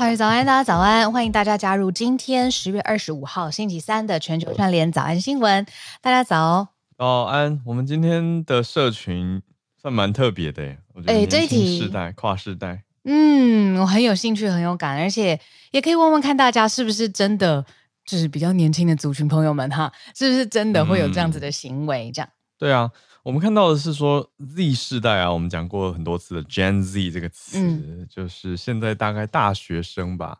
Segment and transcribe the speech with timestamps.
[0.00, 1.12] 嗨，早安，大家早安！
[1.12, 5.66] 欢迎大家加入今天十月二十五号星期三的全球串联早安新闻。
[6.00, 7.60] 大家早，早安！
[7.66, 9.42] 我们今天的社群
[9.76, 11.12] 算蛮特别的耶，我觉得。
[11.12, 15.38] 哎，这一题世代跨世代，嗯，我很有兴趣，很有感，而且
[15.70, 17.62] 也可以问问看大家是不是真的，
[18.06, 22.10] 就是比较年轻的族群朋友们哈，是不是真的会有这样子的行为？
[22.10, 22.32] 这样、嗯。
[22.58, 22.90] 对啊。
[23.22, 30.38] 我们看到的是说 Z 世代啊，我们讲过很多次的 Gen Z 这个词，嗯、就是现在大概大学生吧，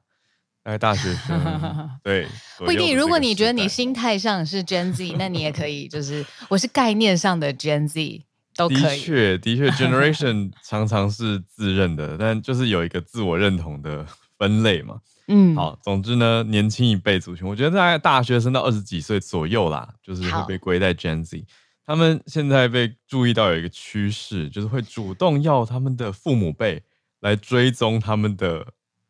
[0.62, 1.38] 大概大学生
[2.02, 2.26] 对。
[2.58, 8.24] 不一定，如果你觉得你心态上是 Gen Z，那你也可以，就是 我是概念上的 Gen Z
[8.56, 8.80] 都可以。
[8.80, 14.06] 的确，的确， Generation 常常是自认的，但就是有一个自我认同的
[14.38, 14.98] 分类嘛。
[15.28, 21.44] 嗯，好，总之呢，年轻一辈族群，我觉得大概大学生到二十几岁左右啦，就是会被归在 Gen Z。
[21.90, 26.80] 他们现在被注意到有一个趋势，就是会主动要他们的父母辈
[27.18, 28.64] 来追踪他们的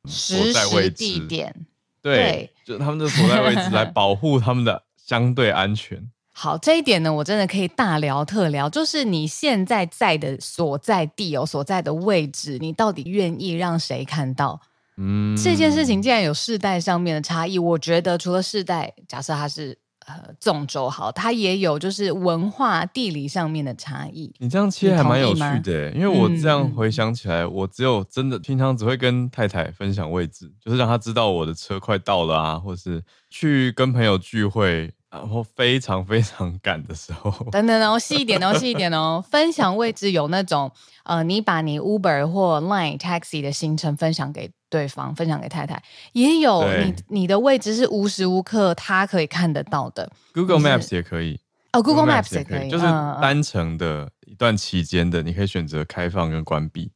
[0.07, 1.55] 所在位置、地点，
[2.01, 6.03] 对，对就他们的所在位置来保护他们的相对安全。
[6.33, 14.59] 好，这一点呢，我真的可以大聊特聊，就是你现在在的所在地有所在的位置，你到底愿意让谁看到？
[14.97, 19.77] 嗯，这件事情既然有世代上面的差异，我觉得除了世代，假设他是。
[20.11, 24.33] 呃，纵轴好，它也有就是文化地理上面的差异。
[24.39, 37.31] 你这样切还蛮有趣的，因为我这样回想起来，嗯、我只有真的平常只会跟太太分享位置，就是让她知道我的车快到了啊，或是去跟朋友聚会，然后非常非常赶的时候。
[37.51, 39.25] 等等哦，细一点哦，细一点哦。
[39.31, 40.73] 分享位置有那种
[41.05, 44.51] 呃，你把你 Uber 或 Line Taxi 的行程分享给。
[44.71, 45.83] 对方分享给太太，
[46.13, 50.11] 也有你你的位置是无时无刻他可以看得到的。
[50.33, 51.39] Google Maps 也可以
[51.73, 52.85] 哦，Google Maps 也可以，就是
[53.21, 56.91] 单程的一段期间的，你可以选择开放跟关闭。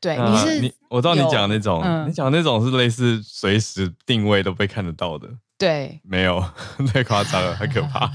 [0.00, 5.28] 对，你是你我知道你讲的那种，你讲的那种是类似随时定位都被看得到的。
[5.58, 6.40] 对，没有
[6.94, 8.08] 太夸张了，太可怕。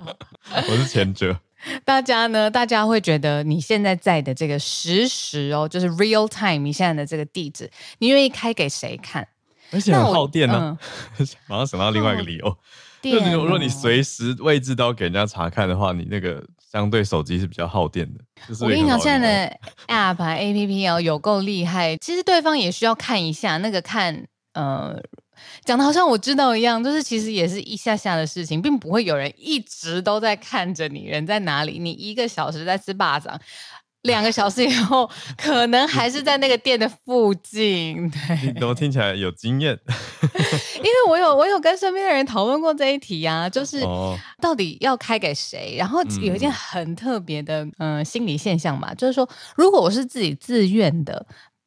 [0.68, 1.34] 我是前者。
[1.84, 2.50] 大家呢？
[2.50, 9.26] 大家会觉得你现在在的这个实时哦，就是 real time，你现在的这个地址，你愿意开给谁看？
[9.72, 10.78] 而且很耗电呢。
[11.18, 12.58] 嗯、 马上想到另外一个理由，
[13.02, 18.20] 就如果你随时位置都要给人家查看的话，你那个相对手机是比较耗电的。
[18.48, 19.56] 就是、我跟你讲，现在的
[19.88, 21.96] app 啊 app 哦，有够厉害。
[21.96, 25.00] 其实对方也需要看一下那个看呃。
[25.64, 31.78] 讲的好像我知道一样，就是其实也是一下下的事情，并不会有人一直都在看着你人在哪里。
[31.78, 33.38] 你一个小时在吃巴掌，
[34.02, 38.08] 两个小时以后 可能还是在那个店的附近。
[38.10, 39.78] 对，怎么听起来有经验？
[40.76, 43.80] 因为我有我有跟身边的人讨论过这一题啊，就是
[44.40, 45.76] 到底要开给谁？
[45.78, 51.26] 然后有一件很特别的嗯、呃、心理现象嘛，就是说如果我是自己自愿的。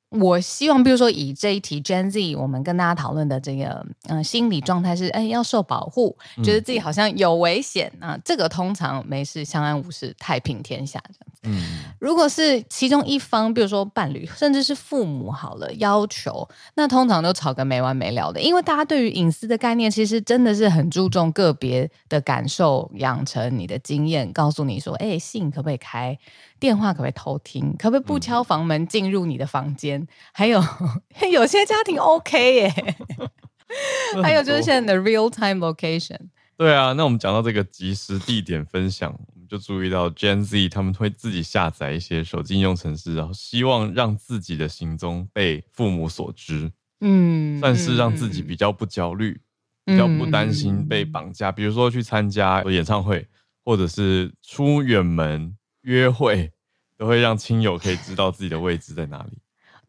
[0.09, 11.28] 我希望，比如说以这一题 Gen Z，我们跟大家讨论的这个，嗯、呃，心理状态是，哎，要受保护，觉得自己好像有危险啊，这个通常没事，相安无事，太平天下这样子。
[11.43, 11.61] 嗯，
[11.99, 26.17] 如果是其中一方，比如说伴侣，甚至是父母，好了，要求，那通常都吵个没完没了的，因为大家对于隐私的概念，其实真的是很注重个别的感受，养成你的经验，告诉你说，哎，信可不可以开？
[26.59, 27.73] 电话可不可以偷听？
[27.77, 30.01] 可不可以不敲房门进入你的房间？
[30.01, 30.61] 嗯、还有
[31.31, 32.95] 有些家庭 OK 耶，
[34.21, 36.17] 还有就是现在的 real time location。
[36.57, 39.17] 对啊，那我们讲到这个即时地点分享，
[39.49, 46.71] 就注意到 Gen Z 他们会自己下载一些手机应用程式，然后希望让自己的行踪被父母所知。
[47.01, 49.41] 嗯，算是让自己比较不焦虑，
[49.85, 51.49] 嗯、比较不担心被绑架。
[51.49, 53.27] 嗯、比如说去参加演唱会，
[53.65, 55.55] 或者是出远门。
[55.83, 56.51] 约会
[56.97, 59.37] 都会让亲友可以知道自己的位置在哪里。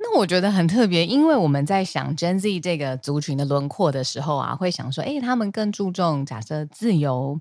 [0.03, 7.39] 那我觉得很特别，因为我们在想 Gen Z 这个族群的轮廓的时候啊，会想说，哎，他们更注重假设自由，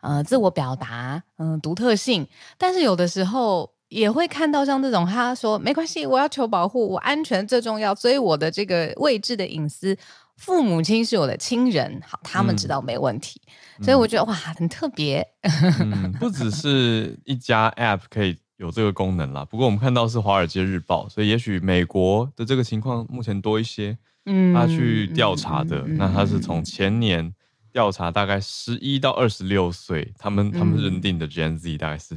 [0.00, 2.26] 呃，自我表达，嗯、呃，独特性。
[2.58, 9.96] 但是有的时候也会看到像这种，他说没关系，我要求保护，我安全最重要，所以我的这个位置的隐私，
[10.36, 13.40] 父母亲是我的亲人，好，他们知道没问题。
[13.78, 15.24] 嗯、所以我觉得哇，很特别。
[15.78, 19.44] 嗯，不只是一家 App 可以有这个功能啦。
[19.44, 23.96] 不过我们看到是《华尔街日报》，所以也许美国的这个情况目前多一些。
[24.26, 27.34] 嗯，他去调查的，嗯、那他是从前年
[27.72, 32.14] 调查大概十一到二十六岁，他们他们认定的 Gen Z 大概是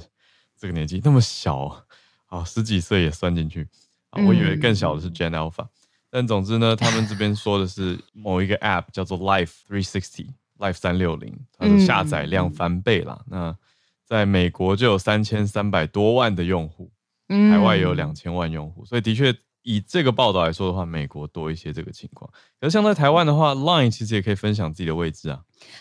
[0.60, 1.86] 这个年纪，那么小
[2.28, 3.66] 啊，十几岁也算进去
[4.10, 5.70] 啊，我以为更小的是 Gen Alpha，、嗯、
[6.10, 13.58] 但总之呢，他们这边说的是某一个 App 叫做 Life Three Sixty，Life 三六零，它的下载量翻倍了，嗯、那
[14.14, 16.92] 在美国就有三千三百多万的用户。
[17.28, 19.34] 海外也有两千万用户，所以的确
[19.64, 22.30] 以这个报道来说的话，美国多一些这个情况。
[22.60, 25.40] 可是像在台湾的话，Line 其实也可以分享自己的位置啊。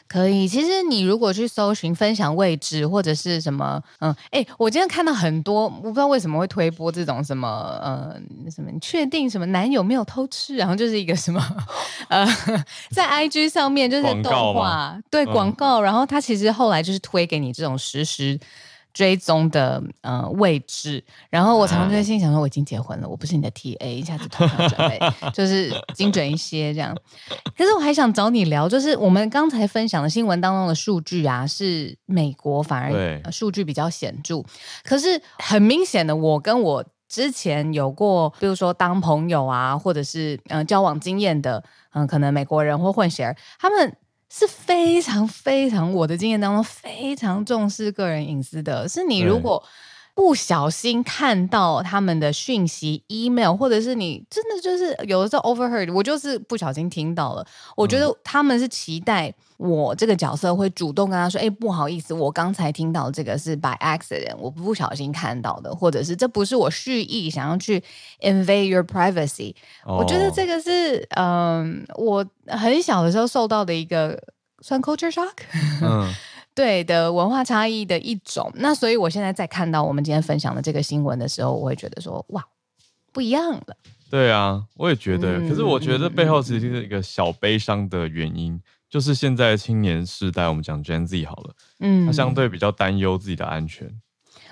[0.09, 7.49] 可以，其实你如果去搜寻分享位置或者是什么，嗯，哎、欸，我今天看到很多，我不知道为什么会推播这种什么，
[7.83, 8.15] 呃，
[8.51, 11.41] 什么你确定什么男友没有偷吃，然后就是一个什么，
[12.09, 12.27] 呃，
[12.91, 18.39] 在 IG 上面就是动画，对广告，嗯、然后他其实后来就是推给你这种实时。
[18.93, 25.01] 追踪的呃位置，然后我常常就在心想说，我已经结婚了，我不是你的 TA，一下子突然准备
[25.33, 26.97] 就是精准一些这样。
[27.57, 34.45] 可是我还想找你聊，就是我们刚才分享的新闻当中的数据啊，是美国反而数据比较显著，
[34.85, 41.63] 可是很明显的，我跟我之前有过，比如说当朋友啊，或者是嗯、呃、交往经验的，
[41.93, 43.97] 嗯、呃，可能美国人或混血儿，他们。
[44.35, 48.89] 是非常非常，我的经验当中非常重视个人隐私的。
[48.89, 49.63] 是你如果
[50.15, 57.47] 不小心看到他们的讯息、email，或者是你真的就是有的时候 overheard，我就是不小心听到了。
[57.77, 59.33] 我觉得他们是期待
[59.63, 67.83] 我这个角色会主动跟他说：“哎、嗯，不好意思，我刚才听到这个是 by accident，我不小心看到的，或者是这不是我蓄意想要去
[68.21, 69.55] invade your privacy。
[69.85, 74.21] 哦”我觉得这个是嗯，我很小的时候受到的一个
[74.61, 75.35] 算 culture shock。
[75.83, 76.13] 嗯。
[76.55, 82.45] 对的文化差异的一种，那所以我现在在看到我们今天分享的这个新闻的时候，我会觉得说哇，
[83.11, 83.75] 不一样了。
[84.11, 85.39] 对啊，我也觉得。
[85.39, 88.61] 嗯、可是我觉得背后其实是一个小悲伤的原因，嗯、
[88.93, 93.91] 就是现在青年世代，我们讲 Gen Z 好了，嗯，他相对比较担忧自己的安全。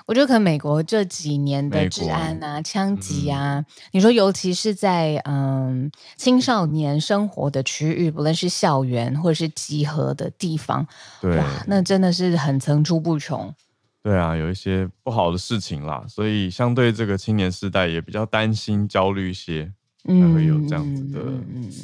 [0.06, 10.87] 我觉得可能美国这几年的治安啊、枪击啊，嗯、你说尤其是在嗯青少年生活的区域，不论是校园或者是集合的地方，
[11.20, 13.54] 对，哇，那真的是很层出不穷。
[14.02, 19.70] 对啊，有一些不好的事情啦，所以相对这个青年世代也比较担心、焦虑一些，
[20.05, 21.20] 才会有这样子的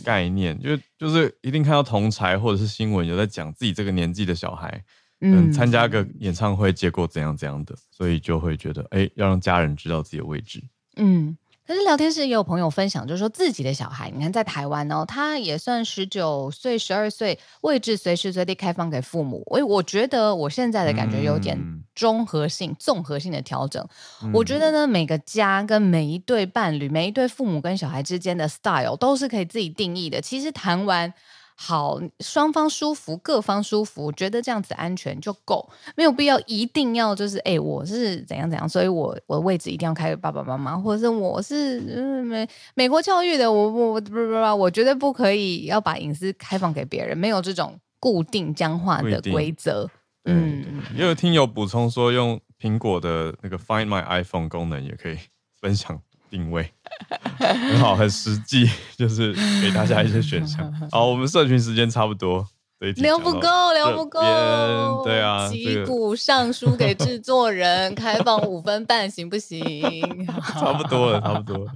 [0.04, 4.82] 概念，嗯、就就是一定看到同才或者是新闻有在讲自己这个年纪的小孩。
[5.22, 10.62] 嗯，参加个演唱会，结果怎样怎样的，所以就会觉得，哎，要让家人知道自己的位置。
[10.96, 11.34] 嗯，
[11.66, 19.42] 可是聊天室也有朋友分享，就是说自己的小孩，你看在台湾哦，他也算十九岁、十二岁，位置随时随地开放给父母。
[19.46, 21.58] 我我觉得我现在的感觉有点
[21.94, 23.86] 综合性、嗯、综合性的调整。
[24.22, 30.20] 嗯、我觉得呢，每个家跟每一对伴侣、每一对父母跟小孩之间的 style 都是可以自己定义的。
[30.20, 31.12] 其实谈完。
[31.58, 35.66] 好，双方舒服，各方舒服，觉得这样子安全就够，
[35.96, 41.80] 没有必要一定要就是，哎、欸，我是怎样怎样，所以我我的位置一定要开给爸爸妈妈，或者是我是
[42.24, 49.88] 美美国教育的，我我不不不，我绝对不可以要把隐私开放给别人，没有这种固定僵化的规则。
[50.24, 55.16] 嗯，也有听友补充说，用苹果的那个 Find My iPhone 功能也可以
[55.60, 56.02] 分享。
[56.30, 56.70] 定位
[57.38, 60.72] 很好，很实际，就是给大家一些选项。
[60.90, 62.46] 好，我们社群时间差不多，
[62.96, 64.20] 聊不够，聊不够。
[65.04, 69.62] 对啊，击鼓上书给制作人，开放五分半，行不行？
[70.54, 71.72] 差不多了，差不多了。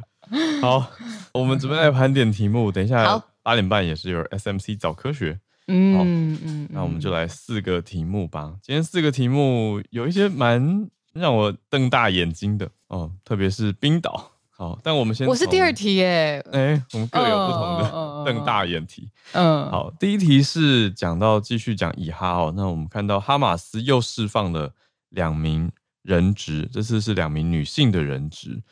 [0.62, 0.90] 好，
[1.32, 2.70] 我们准备来盘点题目。
[2.70, 5.38] 等一下八点半也是有 SMC 早科学。
[5.72, 8.54] 嗯嗯，那我们就来四个题目吧。
[8.62, 14.32] 今天四个题目有一些蛮让我瞪大眼睛的哦，特别是冰岛。
[14.60, 15.26] 好，但我们先。
[15.26, 16.38] 我是第二题耶。
[16.52, 19.10] 哎，我们各有不同的瞪大眼题。
[19.32, 24.74] 嗯，好，第一题是讲到继续讲以哈哦，那我们看到哈马斯又释放了
[25.08, 28.62] 两名人质，这次是两名女性的人质。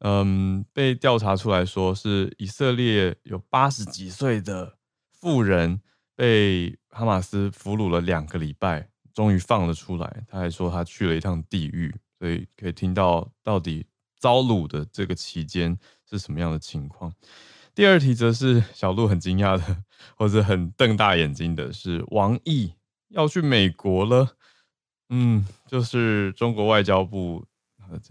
[0.00, 4.74] 嗯，被调查出来说是以色列有八十几岁的
[5.18, 5.80] 妇人
[6.14, 10.24] 被哈马斯俘虏了两个礼拜，终于放了出来。
[10.28, 13.86] 他还说他去了一趟地狱，所以可以听到到底。
[14.18, 17.12] 遭掳的这个期间是什么样的情况？
[17.74, 19.84] 第二题则是小鹿很惊讶的，
[20.16, 22.72] 或者很瞪大眼睛的是王毅
[23.08, 24.36] 要去美国了。
[25.10, 27.46] 嗯，就是中国外交部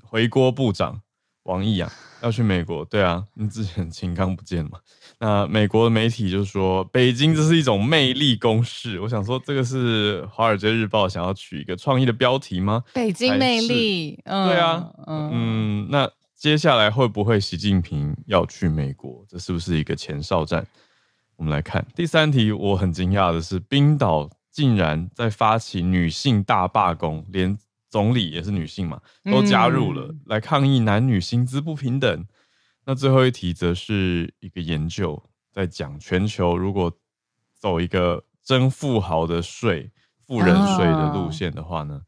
[0.02, 1.02] 回国部长
[1.48, 2.86] 王毅啊，要去美国。
[2.86, 4.80] 对啊，你之前秦刚不见嘛？
[5.20, 9.00] 那美国的媒体就说北京这是一种魅力攻势。
[9.00, 12.84] 我想说，这个是《华尔街日报》想要取一个创意的标题吗？
[12.94, 19.26] 北京魅力，嗯、对啊，嗯，嗯，那接下来会不会习近平要去美国？
[19.28, 20.68] 这是不是一个前哨战？
[21.38, 27.58] 我们来看第三题，我很惊讶的是，冰岛竟然在发起女性大罢工，连
[27.98, 32.26] 总理也是女性嘛，都加入了、嗯、来抗议男女薪资不平等。
[32.86, 35.20] 那最后一题则是一个研究，
[35.52, 36.96] 在讲全球如果
[37.60, 39.92] 走一个征富豪的税、
[40.28, 42.02] 富人税的路线的话呢，哦、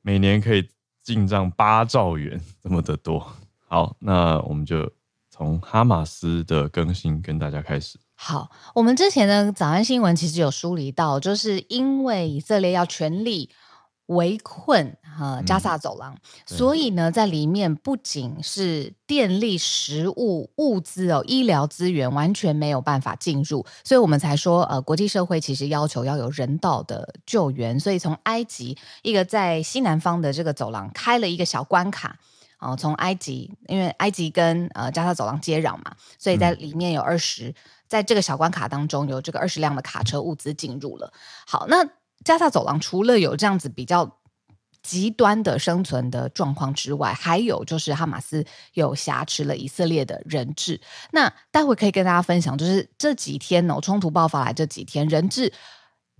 [0.00, 0.66] 每年可以
[1.02, 3.30] 进账八兆元这么的多。
[3.68, 4.90] 好，那我们就
[5.28, 7.98] 从哈马斯的更新跟大家开始。
[8.14, 13.50] 好，我们之前的早安新闻其实有梳理到，就是因为以色列要全力
[14.06, 32.18] 围困哈加萨走廊，嗯、所以呢，在里面不仅是电力、食物、物资哦，医疗资源完全没有办法进入，所以我们才说，呃，国际社会其实要求要有人道的救援，所以从埃及一个在西南方的这个走廊开了一个小关卡。
[32.58, 37.54] 哦，从埃及，因为埃及跟呃加萨走廊接壤嘛，所以在里面有二十、嗯，
[37.86, 41.12] 在这个小关卡当中有这个二十辆的卡车物资进入了。
[41.46, 41.86] 好，那
[42.26, 44.18] 加萨走廊除了有这样子比较
[44.82, 50.78] 极端的生存的状况之外，还有就是哈马斯有挟持了以色列的人质。
[51.12, 55.52] 那待会可以跟大家分享，就是这几天哦，冲突爆发来这几天，人质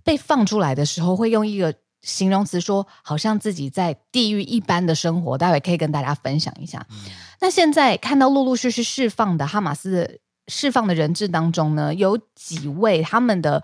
[0.03, 1.75] 被放出来的时候，会用一个。
[2.03, 6.85] 形容词说，好像自己在地狱一般的生活，待会可以跟大家分享一下。
[6.91, 6.95] 嗯、
[7.41, 13.61] 那现在看到陆陆续续释放的哈马斯的释放的人质当中呢，有几位他们的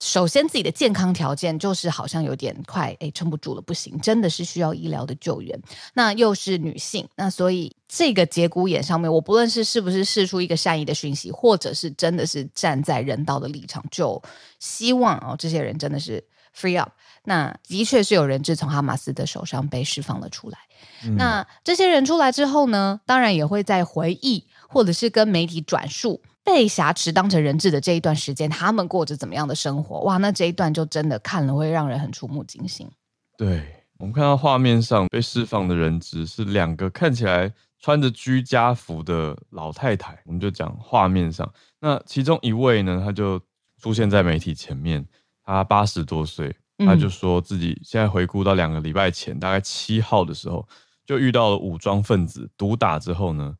[0.00, 5.58] 首先自己的健康条件就是好像有点快哎撑不住了，不行，真的是需要医疗的救援。
[5.94, 14.20] 那又是女性，那所以这个节骨眼上面，我不论是是不是释出一个善意的讯息，或者是真的是站在人道的立场，就
[14.58, 16.22] 希望哦这些人真的是
[16.54, 16.90] free up。
[17.24, 20.58] 那的确是有人质从哈马斯的手上被释放了出来。
[21.04, 21.16] 嗯。
[21.16, 30.00] 那这些人出来之后呢，当然也会在回忆，或者是跟媒体转述被挟持当成人质的这一段时间，他们过着怎么样的生活？
[30.00, 32.88] 哇，那这一段就真的看了会让人很触目惊心。
[33.36, 41.50] 对，我们看到画面上被释放的人质是两个看起来穿着居家服的老太太，我们就讲画面上。
[41.80, 43.40] 那其中一位呢，他就
[43.80, 45.04] 出现在媒体前面，
[45.42, 46.54] 他八十多岁。
[46.78, 50.66] 他就说自己现在回顾到两个礼拜前，大概七号的时候，
[51.06, 53.54] 就遇到了武装分子毒打之后呢，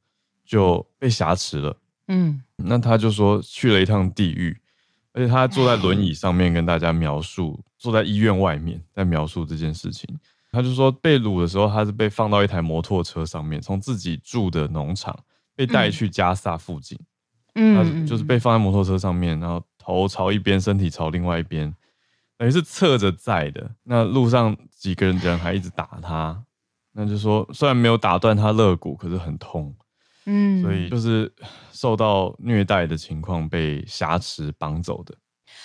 [0.44, 1.76] 就被挟持了。
[2.08, 4.56] 嗯，那他就说去了一趟地狱，
[5.12, 10.08] 而且他坐在轮椅上面跟大家描述，坐在医院外面在描述这件事情。
[10.52, 15.18] 他就说被掳的时候，他是被放到一台摩托车上面，从自己住的农场
[15.56, 16.99] 被带去加萨附近。
[17.56, 21.75] 嗯，他就是被放在摩托车上面，然后头朝一边，身体朝另外一边。
[22.37, 26.42] 等于是侧着在的，那路上几个人人还一直打他，
[26.92, 29.73] 那就说虽然没有打断他肋骨，可是很痛，
[30.26, 31.32] 嗯，所以就是
[31.72, 35.14] 受到虐待的情况被挟持绑走的。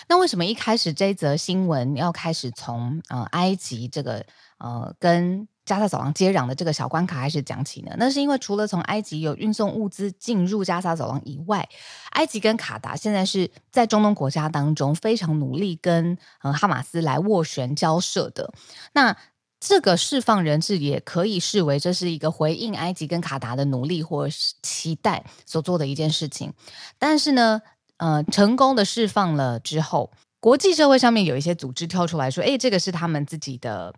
[0.07, 4.25] 那为什么一开始这则新闻要开始从呃埃及这个
[4.59, 7.95] 呃跟加沙走廊接壤的这个小关卡开始讲起呢？
[7.97, 11.67] 那是因为除了从埃及有运送物资进入加沙走廊以外，
[12.11, 18.51] 埃及跟卡达现在是在中东国家当中非常努力跟呃哈马斯来斡旋交涉的。
[18.93, 19.15] 那
[19.59, 26.53] 这个释放人质也可以视为这是一个回应埃及跟卡达的努力或是期待所做的一件事情。
[26.97, 27.61] 但是呢，
[27.97, 33.93] 呃，成功的释放了之后，国际社会上面有一些组织跳出来说：“哎，这个是他们自己的。”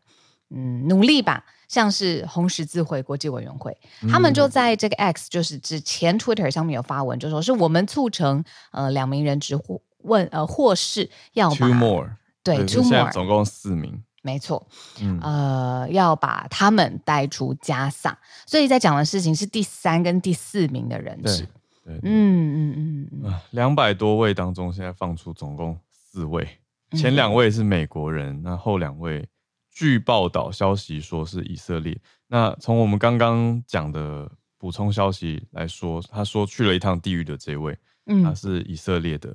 [0.54, 3.74] 嗯，努力吧，像是红十字会国际委员会，
[4.10, 14.68] 他们就在这个 X，就是之前 Twitter 上面有发文，就说是我们促成呃两名人质获问呃获释，要把 two more 对 two more 总共四名，没错，
[15.02, 21.48] 嗯，呃要把他们带出加萨，所以在讲的事情是第三跟第四名的人质，
[21.84, 26.48] 对，对嗯嗯嗯嗯，两百多位当中现在放出总共四位，
[26.92, 29.28] 前两位是美国人，嗯、那后两位。
[29.74, 31.98] 据报道消息说是以色列。
[32.28, 39.34] 那从我们刚刚讲的补充消息来说，他说去了一趟地狱的这位，嗯，他是以色列的，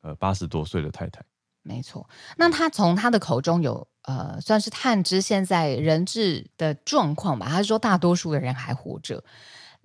[0.00, 1.22] 呃，八十多岁的太太。
[1.62, 2.08] 没错。
[2.38, 7.46] 那他从他的口中有呃，算是探知现在人质的状况吧。
[7.48, 9.22] 他说大多数的人还活着。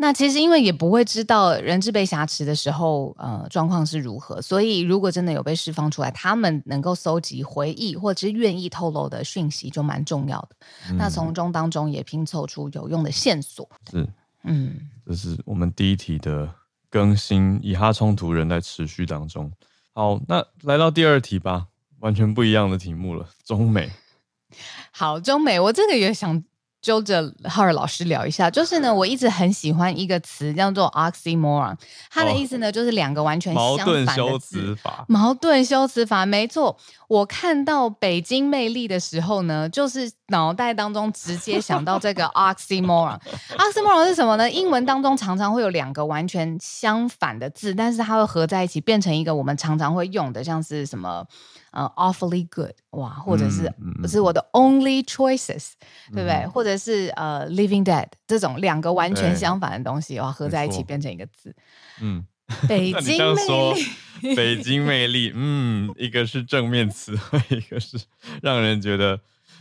[0.02, 10.56] 那其实因为也不会知道人质被挟持的时候，呃，状况是如何，所以如果真的有被释放出来，他们能够搜集回忆或者是愿意透露的讯息，就蛮重要的。
[10.90, 13.70] 嗯、那从中当中也拼凑出有用的线索。
[13.92, 14.08] 是，
[14.44, 16.50] 嗯，这是我们第一题的
[16.90, 17.60] 更新。
[17.62, 19.52] 以哈冲突仍在持续当中。
[19.92, 21.68] 好，那来到第二题吧，
[22.00, 23.28] 完全不一样的题目了。
[23.44, 23.90] 中美。
[24.92, 26.44] 好，中美，我这个也想。
[26.82, 31.76] 揪着浩尔老师聊一下，就是呢，我一直很喜欢一个词叫做 oxymoron，
[32.10, 34.06] 它的意思呢、哦、就是两个完全相反的字。
[34.06, 36.78] 矛盾修辞法，矛盾修辞法，没错。
[37.10, 43.20] 我看到北京魅力的时候呢，就是脑袋当中直接想到这个 oxymoron。
[43.58, 44.50] oxymoron 是什么呢？
[44.50, 51.26] 英文当中常常会有两个完全相反的字，但是它会合在一起变成一个我们常常会用的，像是什么？
[51.72, 53.72] 呃、uh,，awfully good，哇，或者是
[54.02, 55.74] 不是我的 only choices，、
[56.10, 56.38] 嗯、对不对？
[56.38, 61.56] 嗯、或者是呃、uh,，living dead 这种两个完全相反的东西，哇，合在一起变成一个字。
[62.02, 62.26] 嗯，
[62.68, 68.00] 北京魅力，北京魅力，嗯，一个是正面词汇， 一个是
[68.42, 69.20] 让人觉得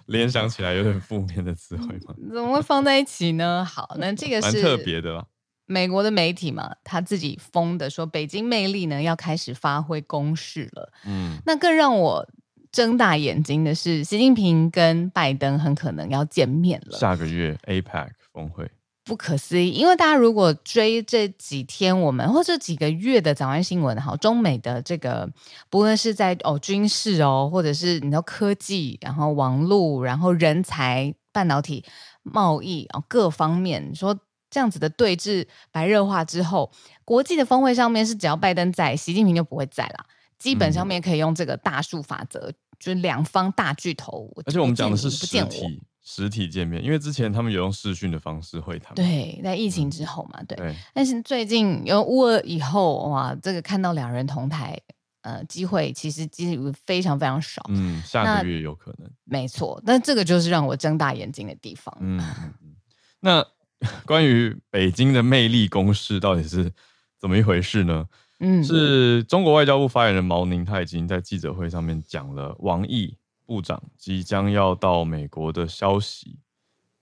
[0.09, 2.15] 联想起来有点负面的词汇吗？
[2.33, 3.65] 怎么会放在一起呢？
[3.65, 5.25] 好，那这个是蛮特别的啦。
[5.67, 10.93] 美国的媒体嘛，他自己封的说，北京魅力呢要开始发挥攻势了。
[11.05, 12.27] 嗯，那更让我
[12.73, 16.97] 睁大眼睛的是，习近平跟拜登很可能要见面了。
[16.97, 18.71] 下个月 APEC 峰会，
[19.09, 19.71] 不可思议。
[19.71, 25.29] 因为大家如果追这几天我们或者几个月的早安新闻，好，中美的这个
[25.69, 31.85] 不论是在哦军事哦，或者是你知道科技，然后网络，然后人才、半导体、
[32.23, 34.17] 贸易啊、哦、各方面说。
[34.50, 36.73] 这样子的对峙白热化之后，
[37.05, 40.07] 国际的峰会上面是只要拜登在，习近平就不会在了。
[40.38, 44.27] 基本上面可以用这个大数法则，嗯、就是两方大巨头。
[44.47, 45.79] 而且我们讲的是实体
[46.11, 48.95] 实体见面，因为之前他们有用视讯的方式会谈。
[48.95, 50.57] 对，在疫情之后嘛，嗯、对。
[50.57, 54.81] 对但是最近有乌尔以后，哇，这个看到两人同台，
[55.21, 57.62] 呃，机会其实机会非常非常少。
[57.69, 59.11] 嗯，下个月有可能。
[59.25, 61.95] 没错，但这个就是让我睁大眼睛的地方。
[62.00, 62.19] 嗯，
[63.21, 63.47] 那。
[64.05, 66.69] 关于北京的魅力公式到底是
[67.17, 68.09] 怎么一回事呢？
[68.41, 73.17] 嗯，是中国外交部发言人毛宁，他已经在记者会上面讲了王毅
[73.49, 76.38] 部长即将要到美国的消息。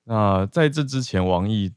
[0.04, 1.72] 那在这之前，王毅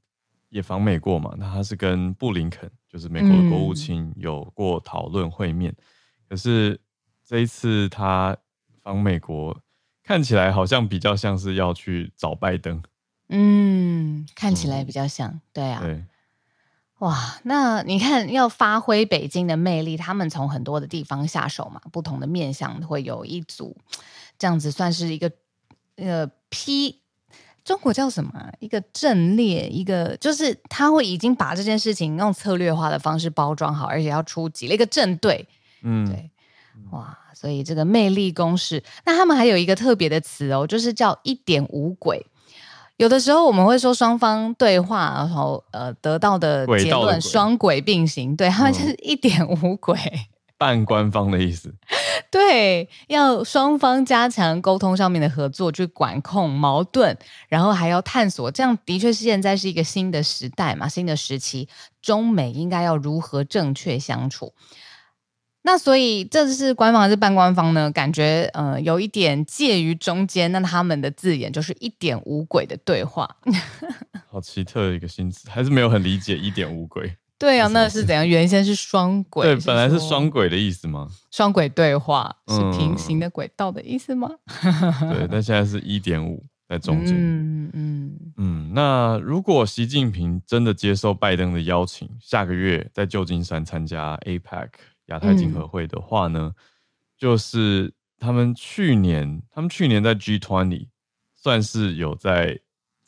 [0.49, 1.33] 也访美过嘛？
[1.39, 5.71] 那他是跟布林肯，就是美国的国务卿有过讨论会面。
[5.71, 5.83] 嗯、
[6.29, 6.79] 可是
[7.25, 8.37] 这一次他
[8.83, 9.59] 访美国，
[10.03, 12.79] 看起来好像比较像是要去找拜登。
[13.29, 15.81] 嗯，看起来比较像，嗯、对啊。
[15.81, 16.05] 对
[16.99, 23.77] 哇，那你看，要发挥北京的魅力，他们从很多的地方下手嘛，不同的面向会有一组，
[24.39, 25.31] 这样子算是一个
[25.97, 27.01] 呃 P，
[27.63, 28.31] 中国叫什么？
[28.59, 35.47] 一个阵列，一个就是他会已经把这件事情用策略化的方式包装好，而且要出击了一个阵队。
[35.83, 36.31] 嗯，对，
[36.91, 42.25] 哇，所以这个魅力攻势，那他们还有一个特别的词哦，就是叫一点五轨。
[42.97, 49.97] 有的时候我们会说双方对话，然后呃得到的结论双轨并行，对，他们就是一点五轨，
[50.57, 51.73] 半官方的意思。
[52.31, 61.67] 对，要双方加强沟通上面的合作，去管控矛盾，然后还要探索，这样的确是现在是一个新的时代嘛，新的时期，
[62.01, 64.53] 中美应该要如何正确相处。
[65.63, 67.91] 那所以这是官方还是半官方呢？
[67.91, 70.51] 感觉呃有一点介于中间。
[70.51, 73.37] 那他们的字眼就是一点五轨的对话，
[74.31, 77.17] 好奇特的一个新词，还是没有很理解一点五轨。
[77.39, 78.27] 对啊，那是怎样？
[78.27, 81.07] 原先是双轨，对，本来是双轨的意思吗？
[81.31, 84.29] 双轨对话是平行的轨道的意思吗？
[85.01, 87.15] 嗯、对， 但现在是一点五在中间。
[87.15, 88.71] 嗯嗯嗯。
[88.75, 94.67] 那如果习近平真的接受拜登的邀请，下个月在旧金山参加 APEC。
[95.05, 96.55] 亚太经合会的话呢，嗯、
[97.17, 100.87] 就是他们去年，他们去年在 G20
[101.35, 102.59] 算是有在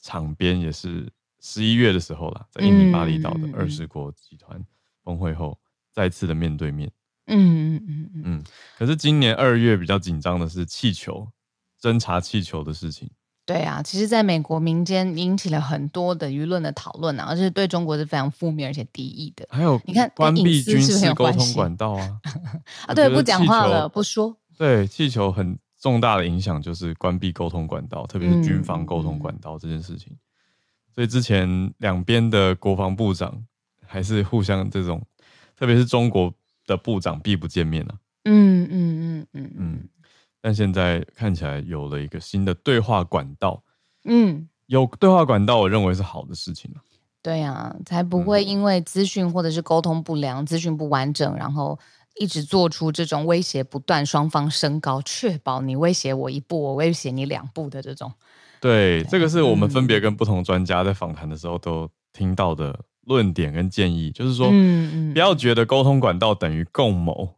[0.01, 1.07] 场边，也是
[1.41, 4.63] 十一月的时候啦，在印尼巴厘岛的二十国集团
[5.03, 5.57] 峰会后，
[5.91, 6.89] 再次的面对面。
[7.27, 8.43] 嗯嗯嗯嗯嗯。
[8.77, 11.27] 可是今年二月比较紧张的是气球
[11.81, 13.09] 侦察气球的事情。
[13.43, 19.45] 对啊，其实，在美国民间引起了很多的舆论的讨论啊，而且对中国是非常负面而且敌意的。
[19.49, 22.21] 还有，你看关闭军事沟通管道啊，
[22.87, 24.37] 啊，对，不讲话了，不说。
[24.57, 30.13] 对，气球很重大的影响就是关闭沟通管道，特别是军方沟通管道这件事情。
[30.13, 30.19] 嗯、
[30.93, 33.43] 所以之前两边的国防部长
[33.85, 35.01] 还是互相这种，
[35.55, 36.33] 特别是中国
[36.65, 37.95] 的部长必不见面啊。
[38.25, 39.89] 嗯嗯嗯嗯嗯。
[40.41, 43.63] 但现在看起来有了一个新的对话管道，
[44.05, 46.73] 嗯，有对话管道，我认为是好的事情。
[47.21, 51.77] 对呀、啊，才不会因为资讯或者是沟通不良、资讯不完整，然后
[52.19, 58.11] 一直做出这种威胁不断、双方升高，确保你威胁我一步，我威胁你两步的这种。
[58.61, 67.35] 对，对这个是我们分别跟不同专家在访谈的时候都听到的论点跟建议，就是说，嗯嗯，不要觉得沟通管道等于共谋。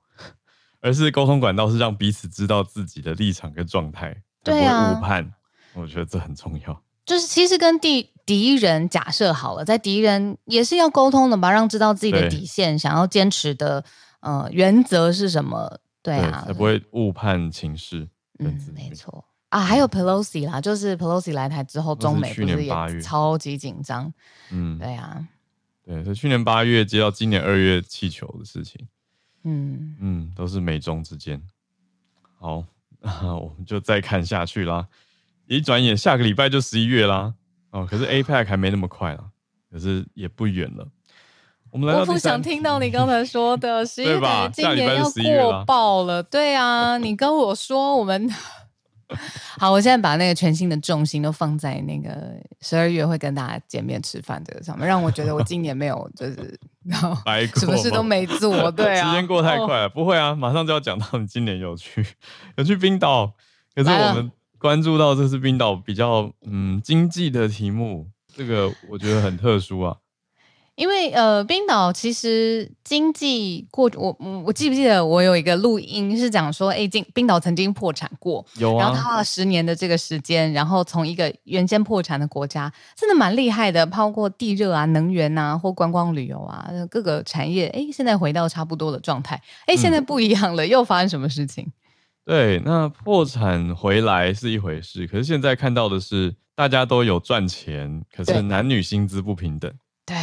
[0.86, 5.32] 而是沟通管道是让彼此知道自己的立场跟状态，对啊误判。
[5.76, 6.84] 我觉得这很重要。
[7.06, 13.86] 就是其实跟敌敌人假设好了，在敌人也是要沟通的吧，让知道自己的底线，想要坚持的
[14.20, 18.10] 呃原则是什么，对啊，才不会误判情势。
[18.40, 24.12] 嗯，没错啊，还有 Pelosi 啦，就是 Pelosi 来台之后，中美不是也超级紧张？
[24.50, 25.24] 嗯，对啊，
[25.86, 28.88] 对，是去年八月接到今年二月气球的事情，
[29.44, 31.40] 嗯嗯，都是美中之间。
[32.40, 32.64] 好，
[33.00, 34.88] 那我们就再看下去啦。
[35.46, 37.36] 一转眼下个礼拜就十一月啦，
[37.70, 39.26] 哦，可是 APEC 还没那么快啦，
[39.72, 40.88] 可是也不远了。
[41.70, 44.20] 我们来到我不想听到你刚才说的 十一月
[44.52, 46.24] 今年要过爆了。
[46.24, 48.28] 对啊，你跟我说我们
[49.60, 57.16] 好，我现在把那个全新的重心都放在那个十二月会跟大家见面吃饭这个上面，让我觉得我今年没有就是 然后
[57.56, 58.72] 什么事都没做。
[58.72, 62.06] 对啊，时间过太快了，不会啊，马上就要讲到你今年有去
[62.58, 63.34] 有去冰岛，
[63.76, 69.98] 可是我们关注到这是冰岛比较嗯经济的题目，这个我觉得很特殊啊。
[70.76, 91.72] 因为呃，冰岛其实经济过我我记不记得我有一个录音是讲说，哎，冰冰岛曾经破产过，有啊，然后他花了十年的这个时间，然后从一个原先破产的国家，真的蛮厉害的，包括地热啊、能源啊或观光旅游啊各个产业，哎，现在回到差不多的状态，哎，现在不一样了，嗯、又发生什么事情？
[92.26, 99.72] 对，那破产回来是一回事，可是现在看到的是大家都有赚钱，可是男女薪资不平等。
[100.06, 100.16] 对，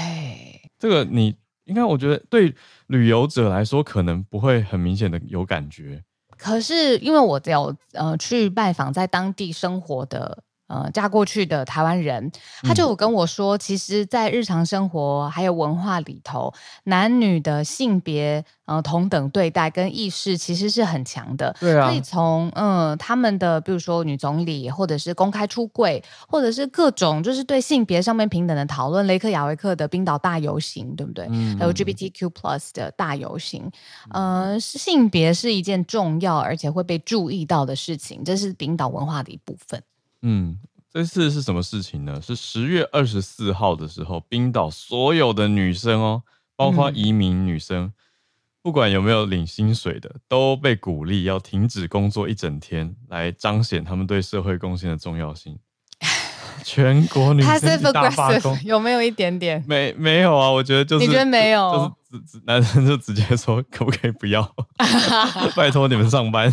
[0.81, 2.53] 这个你应该，我觉得对
[2.89, 6.03] 旅游者来说可能不会很明显的有感觉。
[6.37, 10.43] 可是因为我有呃去拜访在当地生活的。
[10.71, 12.31] 呃，嫁过去的台湾人，
[12.63, 16.55] 他就有跟我说，嗯、其实，在日常生活还有文化里头，
[16.85, 21.53] 男女的性别呃同等对待跟意识其实是很强的。
[21.59, 29.05] 对啊，可以从嗯、呃、他们的，比如说女总理，或者是公开出柜，或者是各种就是对性别上面平等的讨论。
[29.09, 31.27] 雷克雅维克的冰岛大游行，对不对？
[31.33, 33.69] 嗯、还有 LGBTQ plus 的大游行，
[34.11, 39.83] 呃，性别是一件重要而且会被注意到的事情，这是冰岛文化的一部分。
[40.23, 40.59] 嗯，
[40.93, 42.21] 这次是什么事情呢？
[42.21, 46.23] 是十月二十四号的时候，冰岛所有的女生哦，
[46.57, 47.93] 包括移民女生，嗯、
[48.63, 55.59] 不管有没有领薪水的，都被鼓励要停止工作一整天，来彰显他们对社会贡献的重要性。
[56.63, 59.65] 全国女生大罢工，有没有一点点？
[59.67, 60.51] 没没有啊？
[60.51, 61.91] 我觉得就是，你觉得没有？
[62.11, 64.55] 就是男生就直接说，可不可以不要？
[65.57, 66.53] 拜托你们上班。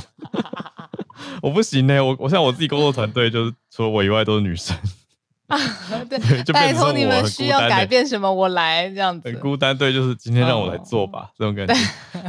[1.42, 4.76] 我不行呢、欸，我我像我自己工作团队，就是除了我以外都是女生。
[5.48, 5.58] 啊，
[6.10, 9.30] 对，就拜托你们需要改变什么，我来这样子。
[9.30, 11.74] 很孤单，对，就是今天让我来做吧，哦、这种感觉。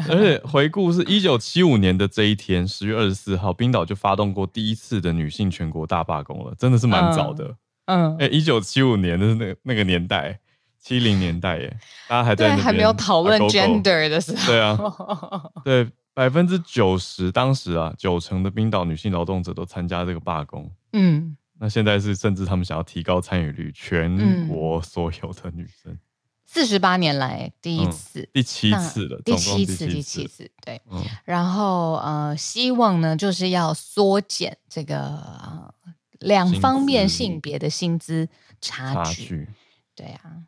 [0.08, 7.56] 而且回顾是一九七五年的这一天，十月二十四号，冰岛就发动过第一次的女性全国大罢工了，真的是蛮早的。
[7.86, 10.38] 嗯，哎、欸，一九七五年的是那个那个年代，
[10.80, 14.46] 七零年代耶，大家还在那还没有讨论 gender 的时候。
[14.46, 14.78] 对啊，
[15.64, 15.88] 对。
[16.18, 20.68] 百分之九十，当时啊，九成的冰岛女性劳动者都参加这个罢工。
[20.92, 25.96] 嗯，那现在是甚至他们想要提高参与率，全国所有的女生。
[26.44, 30.82] 四十八年来第一次，嗯、第七次了，第七次，第七次，对。
[30.90, 35.72] 嗯、然后呃，希望呢就是要缩减这个、呃、
[36.18, 38.28] 两方面性别的薪资
[38.60, 39.14] 差距。
[39.14, 39.48] 差距
[39.94, 40.42] 对啊，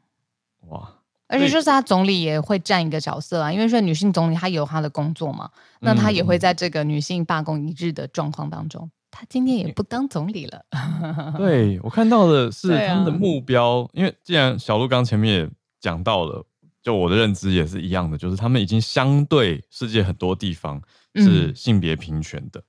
[0.66, 0.96] 哇。
[1.30, 10.64] 而且就是他总理也会占一个角色啊，因为说女性总理她有她的工作嘛，那她也会在这个女性罢工一日的状况当中，她今天也不当总理了。
[11.38, 16.44] 对，我看到的是他们的目标，啊、因为既然小鹿刚前面也讲到了，
[16.82, 20.82] 就我的认知也是一样的，就是他们已经相对世界很多地方
[21.14, 22.64] 是性别平权的，嗯、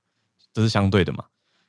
[0.54, 1.24] 这是相对的嘛。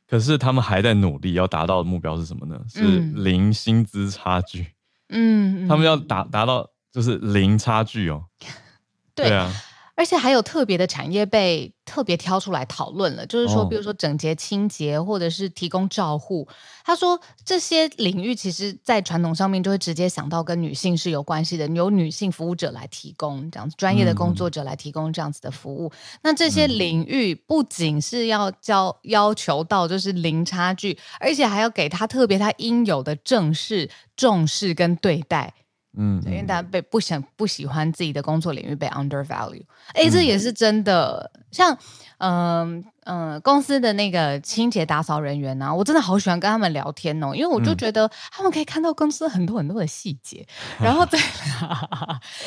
[0.08, 2.62] 可是他们还在努力要达到的目标是什么呢？
[2.70, 4.68] 是零薪资差距。
[5.10, 6.70] 嗯，他们要达达到。
[6.94, 8.26] 就是零差距哦，
[9.16, 9.52] 对，对啊，
[9.96, 16.48] 而且还有特别的产业被特别挑出来讨论了，就是说，比如说整洁清洁，或者是提供照护。
[16.86, 25.88] 他说这些领域其实，在传统上面就会直接想到跟女性是有关系的，由女性服务者来提供这样子，专业的工作者来提供这样子的服务。
[25.88, 35.54] 嗯、那这些领域不仅是要交要求到就是零差距，而且还要给他特别他应有的正视、重视跟对待。
[35.96, 41.32] 嗯，因为大家被不想不喜欢自己的工作领域被 undervalue，哎，这也是真的。
[41.52, 41.78] 像
[42.18, 50.46] 嗯嗯、公司的那个清洁打扫人员啊，我真的好喜欢跟他们聊天哦，因为我就觉得他们可以看到公司很多很多的细节，
[50.80, 51.20] 嗯、然后对，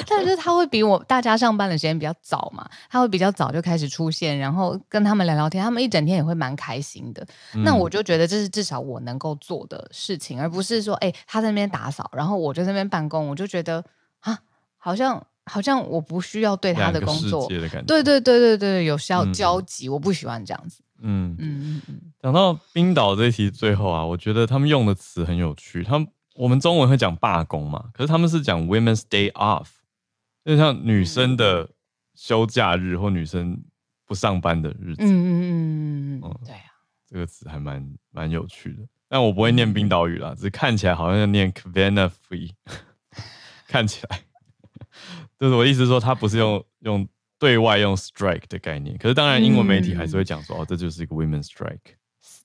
[0.08, 7.26] 但是他会比我大家上班的时间比较早嘛，他会比较早就开始出现，然后跟他们聊聊天，他们一整天也会蛮开心的。
[7.54, 13.84] 嗯、那我就觉得这是至少我能够做的事情，而不是说，哎，他在那边打扫，然后我就在那边办公，我就觉得
[14.20, 14.38] 啊，
[14.78, 15.26] 好像。
[15.46, 20.82] 好像我不需要对他的工作，对对对对对，有需要交集，嗯、我不喜欢这样子。
[20.98, 22.00] 嗯嗯嗯。
[22.20, 25.84] 讲到冰岛这一题最后啊，我觉得他们用的词很有趣。
[25.84, 29.66] 他们我们中文会讲罢工嘛，可是他们是讲 Women's Day Off，
[30.44, 31.68] 就像女生的
[32.14, 33.62] 休假日或女生
[34.04, 35.02] 不上班的日子。
[35.02, 36.34] 嗯嗯嗯嗯。
[36.44, 36.74] 对啊，
[37.08, 38.82] 这个词还蛮蛮有趣的。
[39.08, 42.50] 但我不会念冰岛语啦，只是看起来好像要念 Kvennafurí，
[43.68, 44.20] 看起来。
[45.38, 47.06] 就是我意思说，他不是用用
[47.38, 51.96] 对外用 strike 的概念，可是当然英文媒体还是会讲说，嗯、哦，这就是一个 women strike。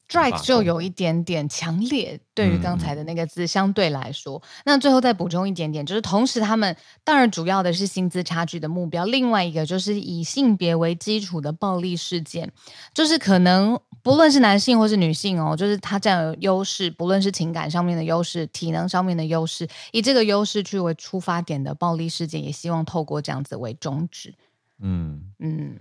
[0.09, 4.37] strike 就有一点点强烈，对于刚才的那个字相对来说。
[4.43, 6.75] 嗯、那最后再补充一点点，就是同时他们
[7.05, 12.51] 当然主要的是薪资差距的目标，另外一个就是以性别为基础的暴力事件，
[12.93, 13.79] 就是可能。
[14.03, 24.33] 不论是男性或是女性哦，就是他占有优势，不论是情感上面的优势、体能上面的优势，以这个优势去为出发点的暴力事件，也希望透过这样子为终止。
[24.79, 25.77] 嗯嗯，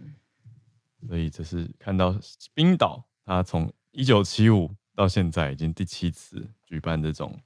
[1.09, 2.15] 所以这是看到
[2.53, 7.39] 冰岛，他从一九七五到现在已经第七次举办这种，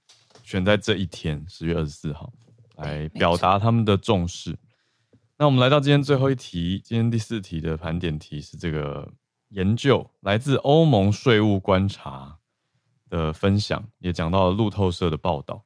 [0.43, 2.33] 选在这一天十月二十四号
[2.77, 4.59] 来表达他们的重视。
[5.39, 9.13] 那我们来到今天最后一题，今天第四题的盘点题是这个。
[9.55, 12.37] 研究来自欧盟税务观察
[13.09, 15.63] 的分享，也讲到了路透社的报道，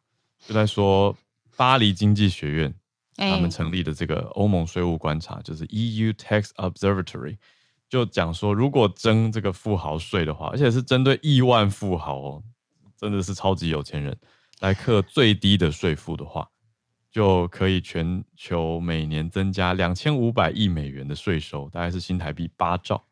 [0.46, 1.16] 就在说
[1.56, 2.74] 巴黎经济学院
[3.16, 7.38] 他们成立的这个欧盟税务观察，就是 EU Tax Observatory，
[7.88, 12.42] 就讲说，如果征这个富豪税的话，而且是针对亿万富豪哦，
[12.94, 14.14] 真的是超级有钱人
[14.60, 16.46] 来课最低的税负的话，
[17.10, 23.02] 就可以全球每年增加两千五百亿美元的税收，大概是新台币八兆。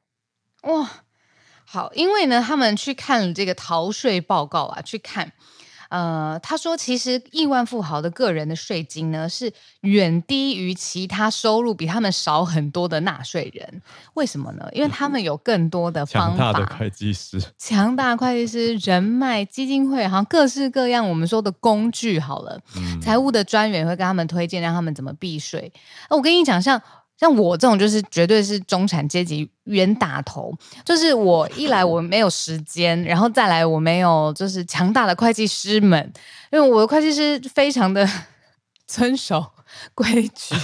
[0.66, 0.90] 哇，
[1.64, 5.32] 好，因为呢，他们去看了这个逃税报告啊，去看，
[5.90, 9.52] 呃，他说，其实亿万富豪的个人的税金呢，是
[9.82, 13.80] 远低于其他收入比他们少很多的纳税人。
[14.14, 14.68] 为什么呢？
[14.72, 22.18] 因为他们有更多的方法，强大的会计师，强大会计师人脉、基金会，好像各式各样我们说的工具。
[22.18, 25.72] 好了，嗯、财务的专员会跟他们推荐，让他们怎么避税。
[26.10, 26.82] 我跟你讲，像。
[27.18, 36.12] 像我这种就是绝对是中产阶级冤大头，就是我一来我没有时间，然后再来我没有就是强大的会计师们，
[36.52, 38.06] 因为我的会计师非常的
[38.86, 39.44] 遵守
[39.94, 40.54] 规矩，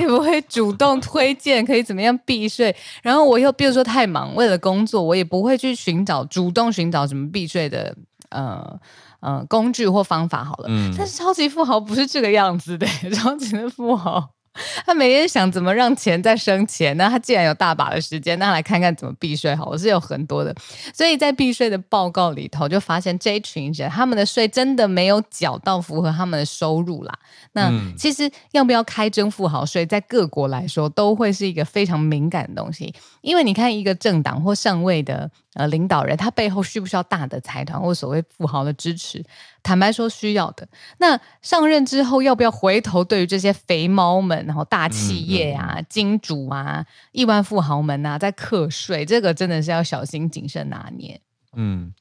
[0.00, 7.94] 也不会主动推荐可以怎么样避税，然后我又比如说太忙，为了工作，我也不会去寻找主动寻找什么避税的
[8.30, 8.80] 呃
[9.20, 14.30] 呃工具或方法好了，嗯，但是超级富豪不是这个样子的， 超级的富豪。
[14.84, 19.66] 他每天想怎么让钱再生钱，那他既然有大把的时间，那来看看怎么避税好。
[19.66, 20.54] 我是有很多的，
[20.92, 27.18] 所以在避税的报告里头就发现这一群人他们的税真的没有缴到符合他们的收入啦。
[27.52, 35.30] 那其实要不要开征富豪税，在各国来说都会是一个非常敏感的东西，因为你看一个政党或上位的。
[35.60, 39.22] 呃，领导人他背后需不需要大的财团或所谓富豪的支持？
[39.62, 40.66] 坦白说，需要的。
[40.96, 49.04] 那上任之后要不要回头对于这些肥猫们，然后大企业啊、嗯嗯、金主啊、亿万富豪们啊，在课税？
[49.04, 51.20] 这个真的是要小心谨慎拿捏。
[51.52, 51.92] 嗯，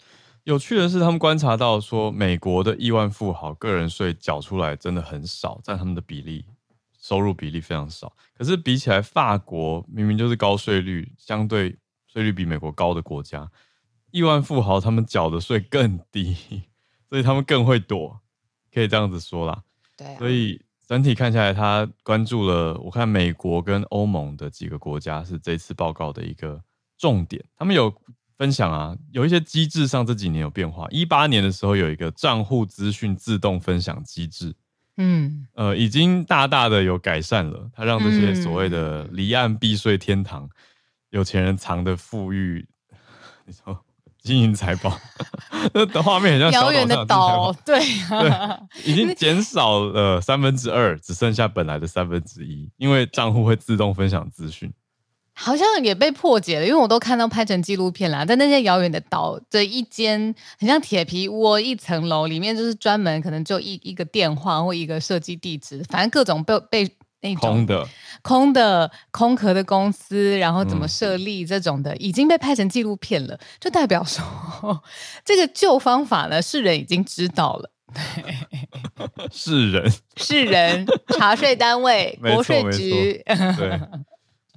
[0.45, 6.45] 有趣的是，他们观察到说，美国的亿万富豪个人税缴出来真的很少，占他们的比例，
[6.97, 8.13] 收入比例非常少。
[8.37, 11.75] 可是比起来，法国明明就是高税率，相对。
[12.11, 13.47] 税率比美国高的国家，
[14.11, 16.35] 亿万富豪他们缴的税更低，
[17.07, 18.19] 所以他们更会躲，
[18.73, 19.61] 可以这样子说啦。
[19.95, 26.59] 对啊，所以整体看下来，他关注了我看美国跟欧盟的几个国家是这次报告的一个
[26.97, 27.45] 重点。
[27.55, 27.93] 他们有
[28.35, 30.87] 分享啊，有一些机制上这几年有变化。
[30.89, 34.55] 一八年的时候有一个账户资讯自动分享机制，
[34.97, 37.69] 嗯，呃，已经大大的有改善了。
[37.71, 40.49] 它让这些所谓的离岸避税天堂。
[41.11, 42.67] 有钱人藏的富裕，
[43.45, 43.77] 你说
[44.21, 44.95] 金银财宝，
[45.73, 48.29] 那的画面很像遥远的岛，对，对，
[48.85, 54.71] 已经减少了三分之二，只剩下本来的三分之一，因为账户会自动分享资讯，
[55.33, 66.95] 好像也被破解了，因为我都看到拍成纪录片了，在那些遥远的岛的一间很像铁皮屋一层楼里面，就是专门可能就一一个电话或一个设计地址，反正各种被被。
[67.21, 67.89] 那种空的、
[68.21, 74.83] 空的、空壳的公司，然后怎么设立这种的，嗯、已经被拍成纪录片了，就代表说
[75.25, 77.71] 这个旧方法呢，世人已经知道了。
[79.31, 80.85] 世人，世人，
[81.17, 83.23] 查税单位， 国税局，
[83.57, 83.81] 对，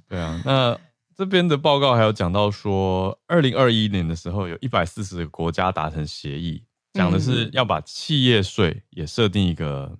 [0.07, 0.41] 对啊。
[0.45, 0.77] 那
[1.15, 9.97] 这边的报告还有讲到说，二零二一年的时候，有一百四十个国家达成协议，讲的是要把企业税也设定一个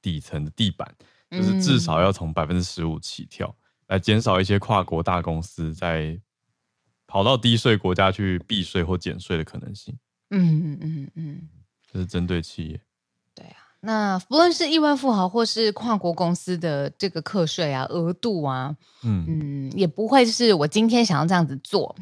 [0.00, 0.94] 底层的地板。
[1.32, 3.56] 就是至少要从百分之十五起跳，嗯、
[3.88, 6.20] 来减少一些跨国大公司在
[7.06, 9.98] 跑到低税国家去避税或减税的可能性。
[10.30, 11.48] 嗯嗯嗯嗯，
[11.90, 12.80] 这是针对企业。
[13.84, 21.92] 那不论是亿万富豪或是跨国公司的这个课税啊、额度啊，嗯嗯，也不会是我今天想要这样子做，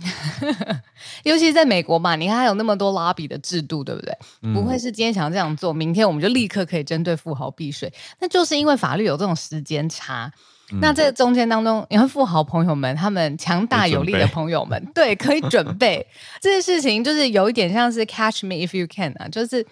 [1.24, 4.14] 尤其是在美国嘛，你看它有那么多 lobby 的制度，对不对？
[4.42, 10.30] 嗯、不会是今天想要这样做，明天我们就立刻可以针对富豪避税，那就是因为法律有这种时间差。
[10.72, 16.06] 嗯、那这中间当中，你看富豪朋友们，他们强大有力的朋友们，对，可以准备
[16.42, 19.66] 这件事情，就是有一点像是 catch me if you can 啊，就是。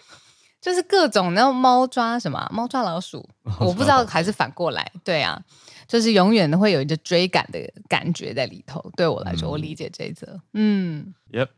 [0.61, 3.27] 就是各种那种猫抓什么猫抓老鼠，
[3.61, 5.41] 我不知道还是反过来，对啊，
[5.87, 8.85] 就是永远都会有一个追赶的感觉在里头。
[8.97, 10.41] 对我来说，嗯、我理解这一则。
[10.55, 11.49] 嗯，Yep，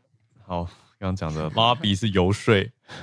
[0.45, 0.63] 好，
[0.99, 2.55] 刚刚讲的 lobby 是游说。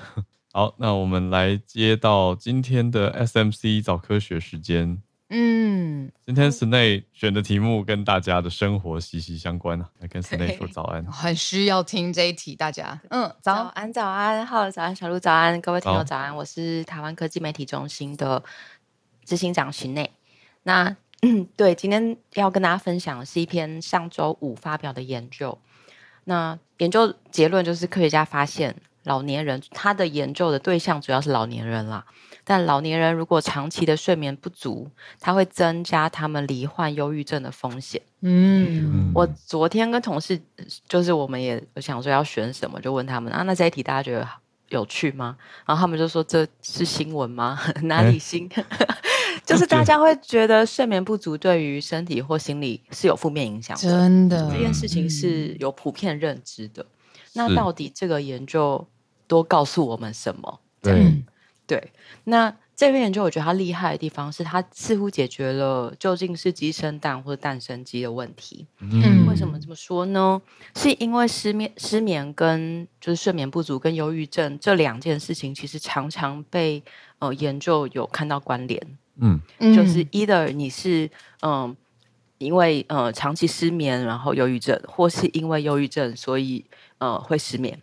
[0.53, 5.03] 好，那我们来接到今天的 SMC 早科学时间。
[5.31, 11.05] 嗯，今天 Snay 选的题目跟大家的生活息息相关啊，来跟 Snay 说早安。
[11.05, 12.99] 很需要听这一题，大家。
[13.11, 16.35] 嗯，早安，早安，好，早安，小鹿，早安，各位听友，早安。
[16.35, 18.43] 我是台湾科技媒体中心的
[19.25, 20.09] 执行长 Snae。
[20.63, 20.97] 那
[21.57, 25.59] 对，今天要跟大家分享的是一篇上周五发表的研究。
[26.25, 32.07] 那研究结论就是，科学家发现老年人，他的研究的对象主要是老年人啦。
[32.51, 38.01] 但老年人如果长期的睡眠不足，它会增加他们罹患忧郁症的风险。
[38.23, 40.41] 嗯，我昨天跟同事，
[40.89, 44.27] 就是我们也想说要选什么，就问他们啊，那这一题大家觉得
[44.71, 45.37] 有趣吗？
[45.67, 47.61] 然后他们就说，这是新闻吗？
[47.85, 48.49] 哪里新？
[48.49, 48.65] 欸、
[49.45, 53.83] 就是大家会觉得睡眠不足对于身体或心理是有负面影响的。
[53.83, 56.83] 真的，这件事情是有普遍认知的。
[56.83, 56.89] 嗯、
[57.35, 58.89] 那到底这个研究
[59.27, 60.61] 多告诉我们什么？
[60.81, 61.23] 对。
[61.69, 61.93] 对，
[62.25, 68.67] 那这篇研究我觉得它厉害的地方是，它似乎解决了究竟是鸡生蛋或者蛋生鸡的问题。
[68.79, 70.41] 嗯，为什么这么说呢？
[70.75, 76.83] 是因为失眠、失眠跟就是睡眠不足跟忧郁症这两件事情，其实常常被
[77.19, 78.81] 呃研究有看到关联。
[79.17, 81.77] 嗯，就是 either 你是嗯、呃、
[82.39, 86.65] 因为呃长期失眠然后忧郁症，或是因为忧郁症所以
[86.99, 87.79] 呃会失眠。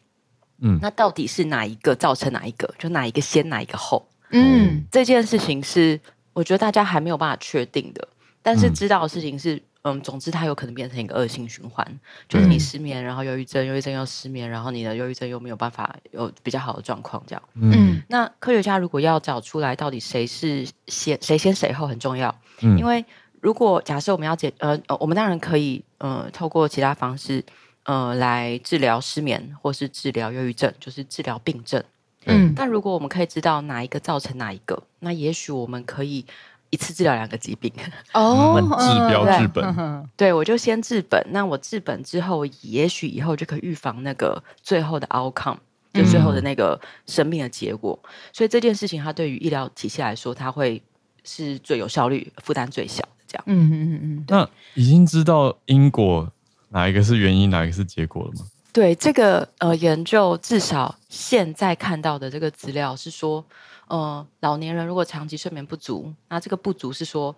[0.60, 2.74] 嗯，那到底是哪一个造成哪一个？
[2.80, 4.08] 就哪一个先，哪一个后？
[4.32, 6.00] 嗯，这件事情是
[6.34, 8.08] 我觉得大家还没有办法确定的。
[8.42, 11.86] 但是知道的事情是，嗯，总之它有可能变成一个恶性循环，
[12.30, 17.42] 就是你失眠，然后忧郁症，忧郁症又失眠，然后你的忧郁症又没有办法有比较好的状况，这样。
[17.56, 23.04] 嗯，那科学家如果要找出来到底谁是先谁先谁后很重要，嗯，因为
[23.42, 27.44] 如果假设我们要解，呃，我们当然可以，呃，透过其他方式。
[27.86, 31.84] 呃，来治疗失眠或是治疗忧郁症，就是治疗病症。
[32.26, 36.26] 嗯，但如果我们可以知道哪一个造成哪一个，那也许我们可以
[36.72, 37.72] 一次治疗两个疾病。
[38.14, 40.10] 哦，治标治本。
[40.18, 41.24] 对，我就先治本。
[41.30, 45.58] 那我治本之后，也许以后就可以预防那个最后的 outcome，
[45.94, 48.00] 就最后的那个生命的结果。
[48.04, 50.82] 嗯，所以这件事情，它对于医疗体系来说，它会
[51.24, 53.44] 是最有效率、负担最小的这样。
[53.46, 54.26] 嗯嗯嗯嗯。
[54.28, 56.32] 那已经知道因果。
[56.76, 58.46] 哪一个是原因，哪一个是结果了吗？
[58.74, 63.44] 对，这个呃研究，至少现在看到的这个资料是说，
[63.88, 67.34] 呃，老年人如果长期睡眠不足，那这个不足是说，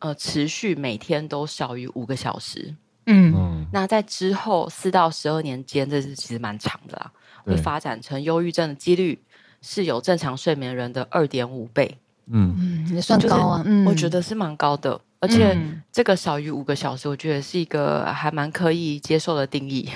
[0.00, 2.74] 呃，持续每天都少于五个小时。
[3.06, 7.12] 嗯，那在之后四到十二年间，这是其实蛮长的啦，
[7.44, 9.16] 会发展成忧郁症的几率
[9.60, 11.96] 是有正常睡眠人的二点五倍。
[12.26, 15.00] 嗯，也算高啊，嗯，我觉得是蛮高的。
[15.22, 15.56] 而且
[15.92, 19.88] 这个少于五个小时，我觉得是一个还蛮可以接受的定义。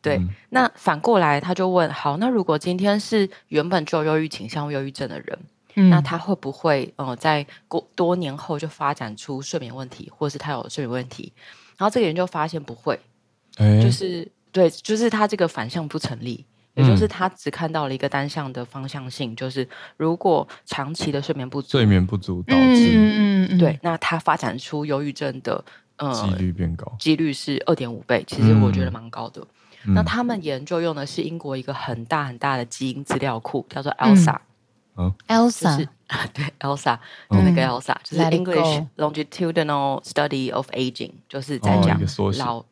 [0.00, 5.38] 对，嗯、那反过来他就问：好，那如果今天是原本就有忧郁倾向、忧郁症的人，
[5.74, 11.32] 嗯、那他会不会呃在过多年后就发展出睡眠问题，或是他有睡眠问题？
[11.76, 12.96] 然后这个研究发现不会，
[13.56, 16.46] 欸、就是对，就是他这个反向不成立。
[16.78, 25.62] 也就是他只看到了一个单向的方向性，嗯、就是如果长期的睡眠不足，睡眠不足导致，嗯嗯对，那他发展出忧郁症的
[25.96, 29.44] 呃几率变高，几率是二点五倍，其实我觉得蛮高的。
[29.84, 34.36] 嗯、那他们研究用的是英国一个很大很大的基因资料库，叫做 ELSA。
[35.00, 35.86] 嗯，Elsa，
[36.34, 36.98] 对，Elsa，
[37.30, 42.00] 就那个 Elsa，就是 English Longitudinal Study of Aging，就是在讲
[42.38, 42.64] 老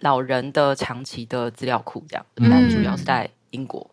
[0.00, 3.90] 老人的长期的资料库，这样，但主要是在英国。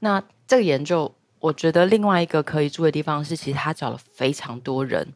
[0.00, 5.06] 那这个研究，我觉得另外一个可以注意的地方是，其实他找了非常多人，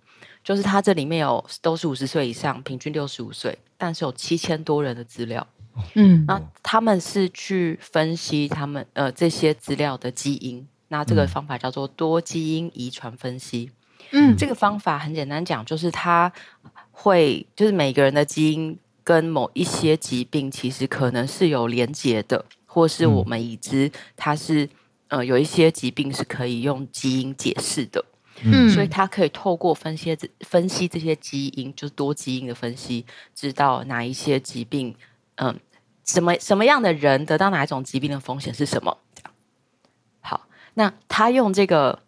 [0.43, 5.47] 就是他这里面有都是五十岁以上，平均六十五岁，但是有七千多人的资料。
[5.95, 13.71] 嗯，那他们是去分析他们呃这些资料的基因，那这个方法叫做多基因遗传分析。
[14.11, 16.33] 嗯，这个方法很简单讲，就是他
[16.91, 18.77] 会就是每个人的基因
[19.09, 24.69] 跟某一些疾病其实可能是有连结的，或是我们已知它是
[25.09, 28.05] 呃有一些疾病是可以用基因解释的。
[28.43, 34.95] 嗯，所以它可以透过分析分析这些基因，就是多基因的分析，知道哪一些疾病
[35.37, 35.59] 嗯。
[36.05, 38.99] 什么什么样的人得到哪一种疾病的风险是什么？
[39.15, 39.33] 这样。
[40.21, 42.03] 好，那他用这个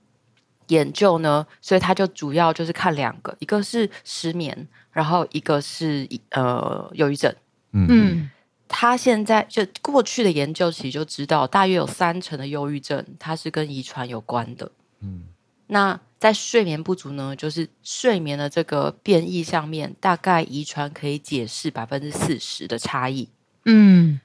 [0.68, 7.34] 研究呢，所以他就主要就是看两个，一个是失眠，然后一个是呃忧郁症。
[7.72, 8.30] 嗯，
[8.66, 14.70] 他现在就过去的研究其实就知道，大约有三成的忧郁症它是跟遗传有关的。
[15.00, 15.22] 嗯，
[15.68, 23.28] 那在睡眠不足呢，就是睡眠的这个变异上面，大概遗传可以解释百分之四十的差异。
[23.64, 24.20] 嗯，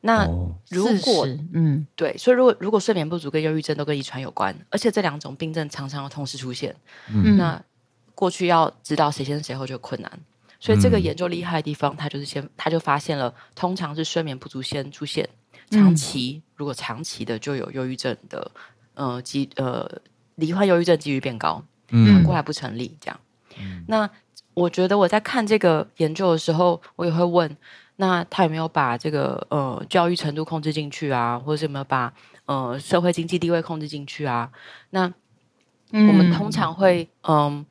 [0.00, 0.26] 那
[0.68, 1.86] 如果嗯。
[1.94, 6.74] 对，所以如果如果睡眠不足跟忧郁症都跟遗传有关，而且这两种病症常常要同时出现，
[7.12, 7.62] 嗯，那
[8.18, 10.10] 过去要知道谁先谁后就困难。
[10.58, 15.28] 所以这个研究厉害的地方，他就是先他就发现了，通常是睡眠不足先出现，
[15.70, 18.50] 长期、嗯、如果长期的就有忧郁症的，
[18.94, 19.88] 呃，几呃
[20.34, 23.20] 罹患忧郁症几率变高，嗯，反过来不成立这样。
[23.56, 24.10] 嗯、那
[24.54, 27.56] 我觉得我在看这个研究的时候，我也会问。
[28.00, 32.12] 那他有没有把这个呃教育程度控制进去啊，或者是有没有把
[32.46, 34.50] 呃社会经济地位控制进去啊？
[34.90, 35.12] 那
[35.90, 37.66] 我们通常会嗯、呃、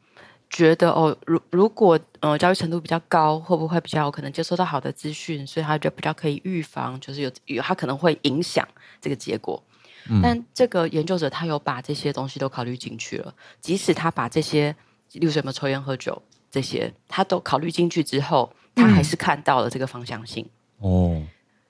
[0.49, 8.67] 觉得哦，如如果呃教育程度比较高，会不会比较有可能接收到好的资讯，所以他就比较可以预防，就是有有他可能会影响
[9.01, 9.61] 这个结果。
[10.09, 14.75] 嗯、但这个研究者他有把这些东西都考虑进去了，即使他把这些，
[15.13, 18.51] 例如什么抽烟喝酒这些，他都考虑进去之后。
[18.79, 21.19] 他还是看到了这个方向性哦，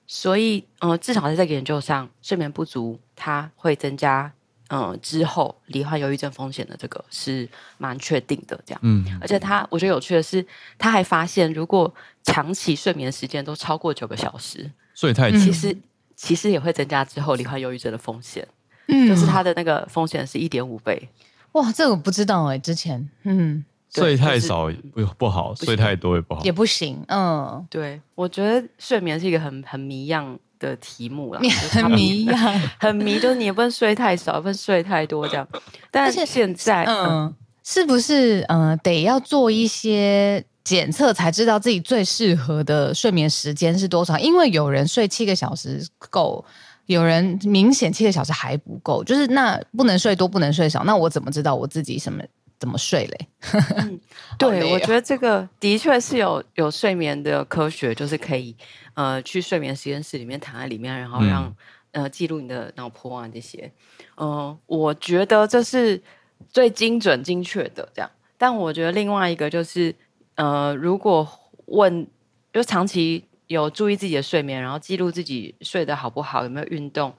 [0.06, 4.30] 所以呃，至少在这个研究上，睡眠不足它会增加
[4.68, 10.44] 嗯、呃、之后罹患忧郁症风险的这个是蛮确定的这样，嗯，而且他我觉得有趣的是，
[10.78, 11.92] 他还发现如果
[12.22, 15.76] 长期睡眠时间都超过九个小时，睡太久，其实
[16.16, 18.46] 其实也会增加之后罹患忧郁症的风险，
[18.86, 21.08] 嗯，就是他的那个风险是一点五倍，
[21.52, 23.08] 哇，这个我不知道哎、欸，之前。
[23.24, 23.64] 嗯。
[23.94, 27.02] 睡太少不不好，睡太多也不好，也不行。
[27.08, 31.40] 嗯，对，我觉得睡眠是一个很很迷样的题目啦，
[31.72, 32.36] 很迷样，
[32.78, 35.48] 很迷，就是你也不能睡太少，也不能睡太多这样。
[35.90, 37.34] 但是现在，嗯，
[37.64, 44.18] 是不是嗯得要做一些检测才知道自己最适合的睡眠时间是多少？
[44.18, 46.44] 因为有人睡七个小时够，
[46.86, 52.22] 有人明显七个小时还不够，就是那不能睡多，不能睡少，那我怎么知道我自己什么？
[52.58, 53.28] 怎么睡嘞？
[53.76, 54.00] 嗯、
[54.36, 58.56] 对，哦、我觉得这个的确是有有睡眠的科学，就是可以
[58.94, 61.44] 呃去睡眠实验室里面躺在里面，然后让、
[61.92, 63.70] 嗯、呃记录你的脑波啊这些。
[64.16, 66.02] 嗯、呃，我觉得这是
[66.50, 68.10] 最精准精确的这样。
[68.36, 69.94] 但我觉得另外一个就是
[70.34, 71.28] 呃，如果
[71.66, 72.04] 问
[72.52, 77.14] 就长期有注意自己的睡眠，然后记录自己睡得好不好，有没有运动，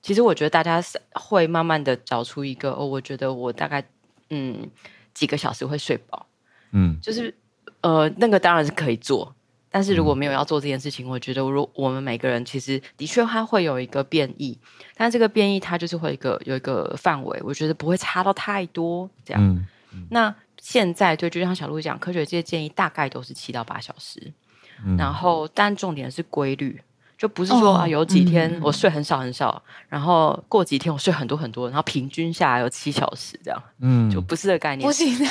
[0.00, 0.80] 其实我觉得大家
[1.14, 3.84] 会慢慢的找出一个哦，我觉得我大概。
[4.30, 4.70] 嗯，
[5.14, 6.26] 几个小时会睡饱，
[6.72, 7.34] 嗯，就是
[7.80, 9.34] 呃，那个当然是可以做，
[9.70, 14.58] 但是如果没有要做这件事情，嗯、我觉得如我们每个人其实的确它会有一个变异，
[14.94, 19.42] 但这个变异它就是会有一个有一个范围，我觉得不会差到太多这样。
[19.42, 24.32] 嗯嗯、那现在对，就像小鹿讲，科学界建议大概都是七到八小时，
[24.84, 26.80] 嗯、然后但重点是规律。
[27.18, 35.24] 就不是说啊，有几天我睡很少很少，然后过几天我睡很多很多，然后平均下来有七小时这样，嗯，就不是这个概念，不行的，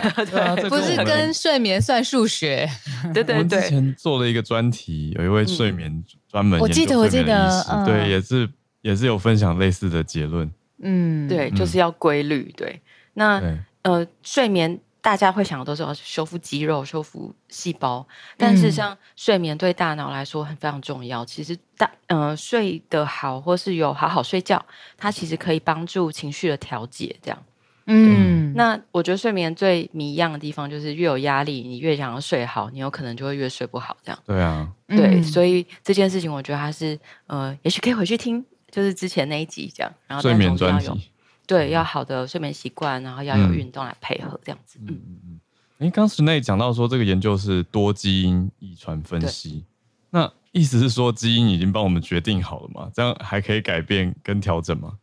[0.70, 2.68] 不是跟睡眠算数学，
[3.12, 3.60] 对对对。
[3.60, 8.48] 之前做了一个专题，有一位睡眠专门，我记得我记得，对，也是
[8.82, 10.48] 也是有分享类似的结论，
[10.82, 12.80] 嗯，对，就是要规律，对，
[13.14, 13.42] 那
[13.82, 14.78] 呃睡眠。
[15.04, 18.06] 大家会想的都是要修复肌肉、修复细胞，
[18.38, 21.22] 但是像睡眠对大脑来说很非常重要。
[21.26, 24.64] 其实大嗯、呃、睡得好，或是有好好睡觉，
[24.96, 27.14] 它其实可以帮助情绪的调节。
[27.20, 27.42] 这样，
[27.84, 33.94] 嗯，那我觉得睡眠最迷一样的地方就是越有压力，你越想要睡好，你有可能就会越睡不好。
[34.02, 41.10] 这样，对啊，对，所以这件事情我觉得它是呃，也许可以回去听，就是之前那一集这样，然后睡眠专辑。
[41.46, 44.78] 对，要好的睡眠习惯，然后要有运动来配合，这样子。
[44.82, 45.40] 嗯嗯嗯。
[45.78, 49.64] 哎，刚才内讲到说这个研究是多基因遗传分析，
[50.10, 52.90] 那意思是说基因已经帮我们决定好了吗？
[52.94, 54.98] 这样还可以改变跟调整吗？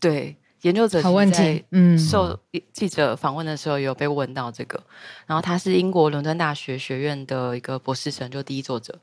[0.00, 1.64] 对，研究者好问题。
[1.72, 2.38] 嗯，受
[2.72, 4.82] 记者访问的时候有被问到这个，
[5.26, 8.98] 然后他是英国伦敦大学学院的一个博士生，就第一作者。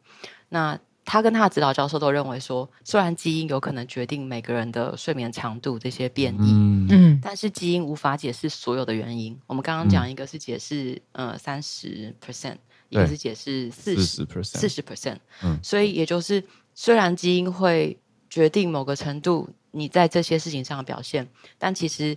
[0.50, 6.52] 那他跟他的指导教授都认为说，虽然基因有可能决定每个人的睡眠长度这些变异，
[6.90, 9.38] 嗯，但是基因无法解释所有的原因。
[9.48, 12.58] 我们刚刚讲一个是解释呃三十 percent，
[12.90, 16.44] 一个是解释四十 percent，四十 percent，嗯，所以也就是
[16.76, 17.98] 虽然基因会
[18.30, 21.28] 决定某个程度你在这些事情上的表现，
[21.58, 22.16] 但其实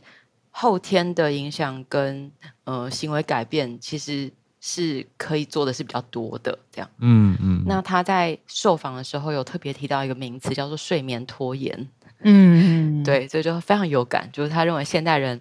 [0.50, 2.30] 后天的影响跟
[2.64, 4.30] 呃行为改变其实。
[4.66, 6.90] 是可以做的是比较多的，这样。
[6.96, 7.62] 嗯嗯。
[7.66, 11.86] 那他在受访的时候有特别提到一个名词，叫做睡眠拖延。
[12.20, 13.04] 嗯嗯。
[13.04, 15.38] 对，所以就非常有感，就是他认为现代人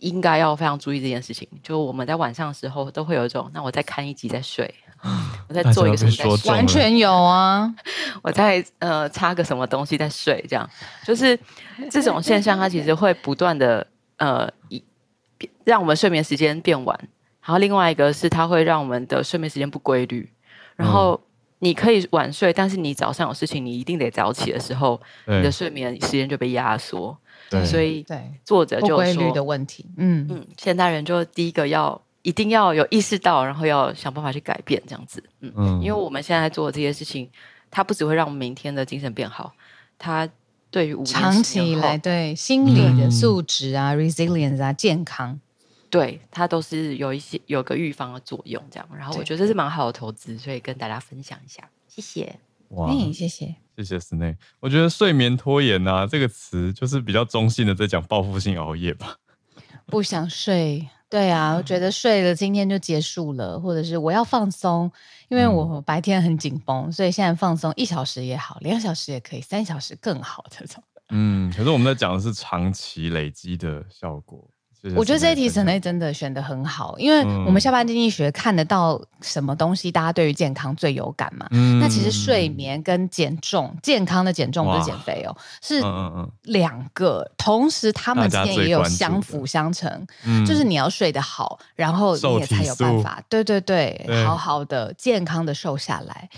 [0.00, 1.48] 应该要非常注意这件事情。
[1.62, 4.74] 就我们在晚上的时候都会有一种，那我再看一集再睡，
[5.48, 7.74] 我再做一个什么再睡，完全有啊。
[8.20, 10.68] 我再呃插个什么东西再睡，这样
[11.06, 11.38] 就是
[11.90, 13.86] 这种现象，它其实会不断的
[14.18, 14.84] 呃一
[15.64, 17.08] 让我们睡眠时间变晚。
[17.46, 20.28] 然后另外一个是，它会让我们的睡眠时间不规律。
[20.74, 21.18] 然后
[21.60, 27.16] 你可以晚睡，但是你早上有事情，你一定得早起的时候，你的睡眠时间就被压缩。
[27.48, 28.04] 对，所以
[28.44, 29.86] 作者就说，不规律的问题。
[29.96, 35.22] 嗯嗯，现代人就第一个要一定要有意识到，然后要想办法去改变这样子。
[35.40, 37.30] 嗯嗯，因为我们现在做的这些事情，
[37.70, 39.52] 它不只会让我们明天的精神变好，
[39.96, 40.28] 它
[40.68, 45.38] 对于长期以来对心理的素质啊、嗯、resilience 啊、健康。
[45.90, 48.88] 对，它都是有一些有个预防的作用，这样。
[48.96, 51.68] 然后我觉得这是蛮好的投资，所以跟大家分享一下。
[51.88, 52.38] 谢谢。
[52.70, 54.36] 哇，谢谢，谢谢 Snae。
[54.58, 59.16] 我觉得睡眠拖延啊这个词就是比较中性的，在讲报复性熬夜吧。
[59.86, 64.90] 不想睡，对啊，我觉得睡了今天就结束了，或者是我要放松，
[65.28, 70.82] 因为我白天很紧绷，所以现在放松一小时也好，两小时也可以，三小时更好这种。
[71.10, 74.50] 嗯，可是我们在讲的是长期累积的效果。
[74.94, 81.46] 我觉得这一题 Snae 真的选的很好，因为我们下班经济学看得到什么东西，大家对于健康最有感嘛。
[81.50, 85.80] 嗯、那其实睡眠跟减重，健康的减重不是减肥哦，是
[86.42, 90.06] 两个，同时他们之间也有相辅相成。
[90.46, 96.28] 就是你要睡得好，然后你也才有办法，对对对，对好好的健康的瘦下来。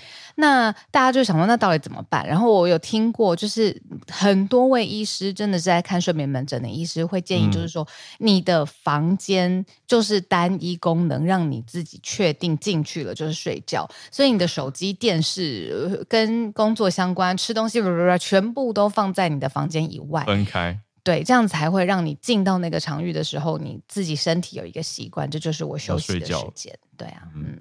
[0.40, 2.24] 那大家就想说，那到底怎么办？
[2.24, 7.82] 然后我有听过，就是很多位医师真的是在看睡眠门诊的医师会建议，就是说、
[8.20, 17.82] 嗯、你的房间就是单一功能，让你自己确定进去了就是睡觉，所以你的手机、电视跟工作相关、吃东西
[18.20, 20.78] 全部都放在你的房间以外，分开。
[21.02, 26.72] 对，这样才会让你进到那个场域的时候，你自己身体有一个习惯，这就是我休息的时间。
[26.96, 27.58] 对啊，嗯，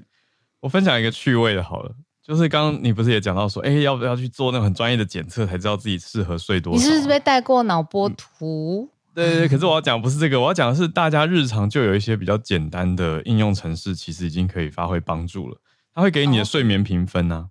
[0.59, 1.95] 我分享一个趣味的，好了。
[2.27, 6.77] 就是刚刚你不是也讲到说，哎，要不要去做那种很专业的检测，才知道自己适合睡多少？
[6.77, 8.89] 你是不是被带过脑波图？
[8.91, 15.61] 嗯、对对对，可是我要讲不是这个，我要讲的是大家日常就有一些比较简单的应用程式，其实已经可以发挥帮助了。
[15.93, 17.47] 它会给你的睡眠评分啊，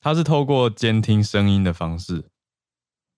[0.00, 2.26] 它是透过监听声音的方式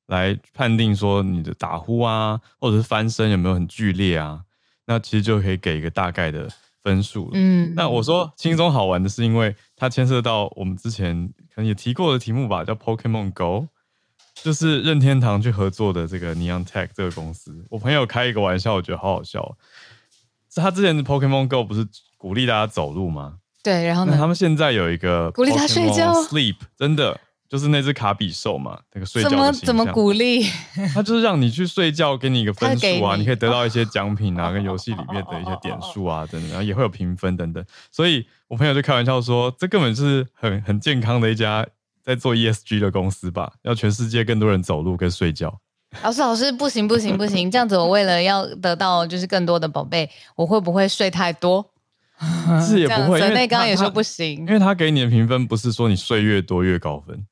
[0.07, 4.45] 来判定说你的打呼啊，或者是翻身有没有很剧烈啊，
[4.87, 6.49] 那其实就可以给一个大概的。
[6.87, 13.67] 分数了，嗯，那我说轻松好玩的是，因为它牵涉到我们之前可能也提过的题目吧，叫 Pokemon Go，
[14.37, 17.67] 就是任天堂去合作的这个 Niantic 这个公司。
[17.71, 19.57] 我朋友开一个玩笑，我觉得好好笑。
[20.49, 21.85] 是他之前的 Pokemon Go 不是
[22.17, 23.39] 鼓励大家走路吗？
[23.65, 27.19] 对，然后呢，他们现在有一个鼓励他睡觉，Sleep，真的。
[27.49, 30.45] 就是那只卡比兽嘛，那个睡觉的怎么怎么鼓励？
[30.93, 37.65] 他就是让你去睡觉，给你一个分数啊，你，你可以得到一些奖品啊，跟游戏里面的一些点数啊等等，然后也会有评分等等。
[37.91, 41.67] 所以我朋友就开玩笑说，这根本是很很健康的一家
[42.03, 43.53] 在做 ESG 的公司吧？
[43.63, 45.61] 要全世界更多人走路跟睡觉。
[46.03, 51.71] 老师，老师，不行不行不行，这样子我为了要得到就是更多的宝贝，我会不会睡太多？
[52.67, 57.27] 是也不会，因为刚刚也说不行，因为他给你的评分不是说你睡越多越高分。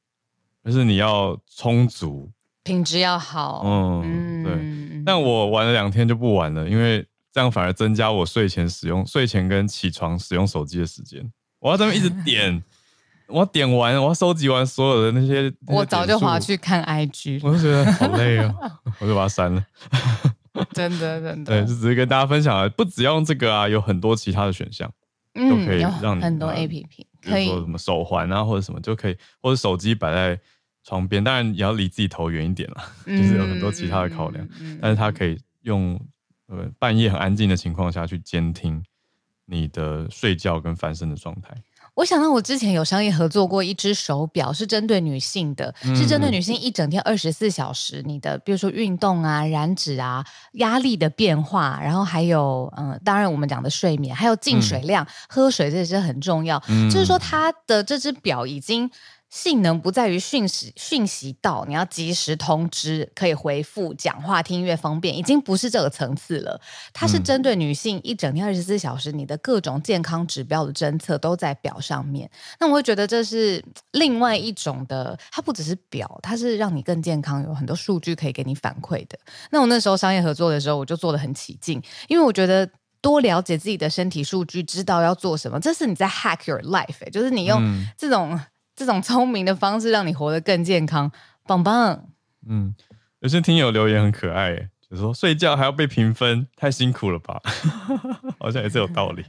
[0.65, 2.31] 就是你要充足，
[2.63, 3.63] 品质要好。
[3.65, 5.03] 嗯，对。
[5.05, 11.31] 但我玩了两天就不玩了，因为这样反而增加我睡前使用、睡前跟起床使用手机的时间。
[11.59, 12.63] 我要这么一直点，
[13.29, 15.53] 我要点完，我要收集完所有的那些。
[15.67, 18.55] 我早就划去看 IG，我就觉得好累哦，
[19.01, 19.63] 我就把它删了。
[20.73, 21.53] 真的，真的。
[21.53, 24.91] 对，就只是跟大家分享了，不只要用这个啊，有很多其他的选项，
[25.35, 26.87] 嗯，都可以让你很多 APP，
[27.21, 30.41] 可以说什么手环啊，或者什么就可以，或者手机摆在。
[30.85, 34.47] 床边当然也要离自己头远一点啦，嗯、 就是有很多其他的考量，
[34.83, 35.99] 但是它可以用
[36.47, 38.85] 呃半夜很安静的情况下去监听
[39.47, 41.55] 你的睡觉跟翻身的状态。
[41.95, 50.25] 我想到我之前有商业合作过一只手表，是针对女性的，嗯、是针对女性一整天二十四小时你的，比如说运动啊、燃脂啊、
[50.55, 56.61] 压力的变化，然后还有嗯，当然我们讲的睡眠，还有进水量、嗯、喝水，这些很重要。
[56.69, 58.91] 嗯、就是说，它的这只表已经。
[59.35, 66.61] 性能不在于讯息讯息到你要及时通知，可以回复讲话听音乐方便，已经不是这个层次了。
[66.93, 72.31] 它是针对女性一整天二十四小时，你的各种健康指标的侦测都在表上面。
[72.61, 73.61] 那我会觉得这是
[73.91, 79.19] 另外一种的，它不只是表，它是让你更健康，有很多数据可以给你反馈的。
[79.51, 82.71] 那我那时候商业合作的时候，我就做得很起劲，因为我觉得
[83.01, 87.61] 多了解自己的身体数据，知道要做什么，这是你在 hack your life，欸，就是你用
[87.99, 88.39] 这种。
[88.75, 91.11] 这种聪明的方式让你活得更健康，
[91.47, 92.09] 棒棒。
[92.47, 92.75] 嗯，
[93.21, 97.41] 有些听友留言很可爱，就是说睡觉还要被评分，太辛苦了吧？
[98.39, 99.25] 好像也是有道理。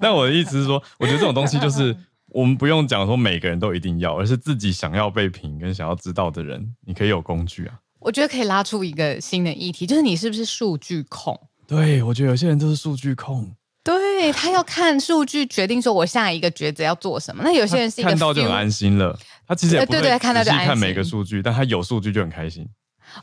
[0.00, 1.96] 但我的意思是说，我觉得这种东西就是
[2.28, 7.80] 我们不用讲说每个人都一定要，而是自己想要被评跟想要知道的人，你可以有工具啊。
[8.00, 11.38] 我觉得可以拉出一个新的议题，就是你是不是数据控？
[11.66, 13.52] 对，我觉得有些人就是数据控。
[13.88, 17.42] 对，他要看数据决定说，我下一个抉择要做什么。
[17.42, 20.66] 那有些人是看到就很安心了，他其实也不会对对，看到就安心。
[20.66, 22.68] 看每个数据，但他有数据就很开心。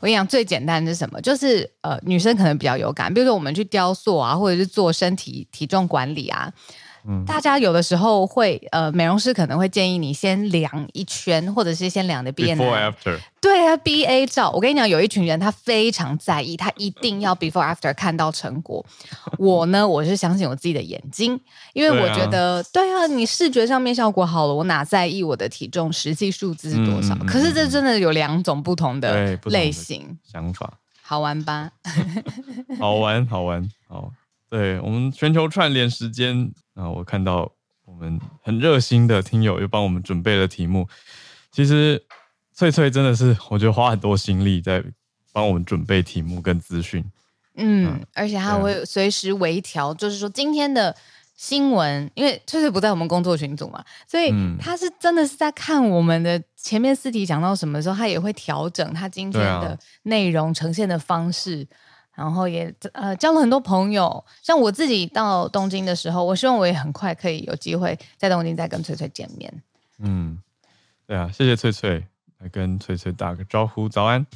[0.00, 1.20] 跟你讲，最简单的是什么？
[1.20, 6.52] 就是呃，女生可能比较有感，比如说我们去雕塑啊，或者是做身体体重管理啊。
[7.26, 12.32] 大家有的时候会，呃，美容师可能会建议你先量一圈，或者是先量的。
[12.32, 13.18] Before after。
[13.40, 14.50] 对啊，BA 照。
[14.50, 18.84] 我跟你讲，有一群人他非常在意，他一定要 before after 看到成果。
[19.38, 21.38] 我呢，我是相信我自己的眼睛，
[21.72, 27.14] 因为我觉得，对啊，对啊，你视觉上面效果好了，我哪在意我的体重实际数字是多少？
[27.20, 31.70] 嗯，可是这真的有两种不同的类型想法，好玩吧？
[32.80, 34.10] 好玩，好玩，好。
[34.48, 37.50] 对，我们全球串联时间啊，我看到
[37.84, 40.88] 我们很热心的听友又帮我们准备了题目。
[41.50, 42.00] 其实
[42.54, 44.84] 翠翠真的是，我觉得花很多心力在
[45.32, 47.04] 帮我们准备题目跟资讯。
[47.56, 50.94] 嗯，嗯，而且他会随时微调，就是说今天的
[51.34, 61.66] 新闻，因为翠翠不在我们工作群组嘛，所以他是真的是在看我们的前面四题讲到什么时候，他也会调整他今天的内容呈现的方式。
[62.16, 69.62] 然后也呃交了很多朋友，像我自己到东京的时候，我希望我也很快可以有机会在东京再跟翠翠见面。
[69.98, 70.38] 嗯，
[71.06, 72.06] 对啊，谢谢翠翠，
[72.38, 74.26] 来跟翠翠打个招呼，早安。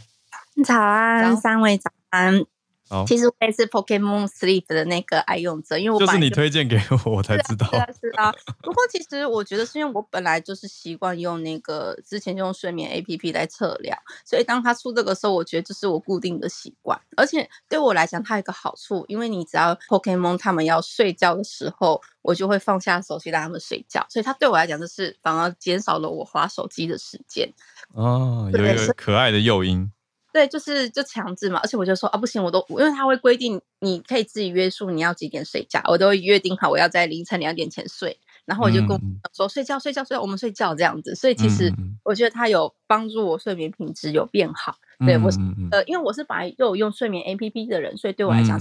[0.65, 2.45] 早安，早三位早安。
[2.91, 7.67] 好其实我也是 Pokemon Sleep 的那个爱用者，因为我就，就是你推荐给我， 我才知道。
[7.71, 8.33] 是啊，是啊。
[8.63, 17.01] 不过其实我觉得是因为我本来就是习惯用那个之前用睡眠 APP 来测量，所以当他出这个时候，我觉得这是我固定的习惯。
[17.17, 27.49] 而且对我来讲，它有一个好处，因为你只要 Pokemon 他们要睡觉的时候，我就会放下手机让他们睡觉，所以它对我来讲就是反而减少了我划手机的时间。
[27.95, 29.93] 哦，有一个可爱的诱因。
[30.33, 38.99] 对，就是就强制嘛，而且我就说啊，不行，我都因为他会规定你可以自己约束你要几点睡觉，我都会约定好我要在凌晨两点前睡，然后我就跟我
[39.35, 40.71] 说、嗯、睡觉睡觉睡觉，我们睡觉。
[40.71, 41.73] 这样子，所以其实
[42.05, 44.77] 我觉得他有帮助我睡眠品质有变好。
[45.01, 45.39] 嗯、对我是
[45.73, 48.59] 呃，因为我是本来就有用睡眠 APP 的人，所以对我来讲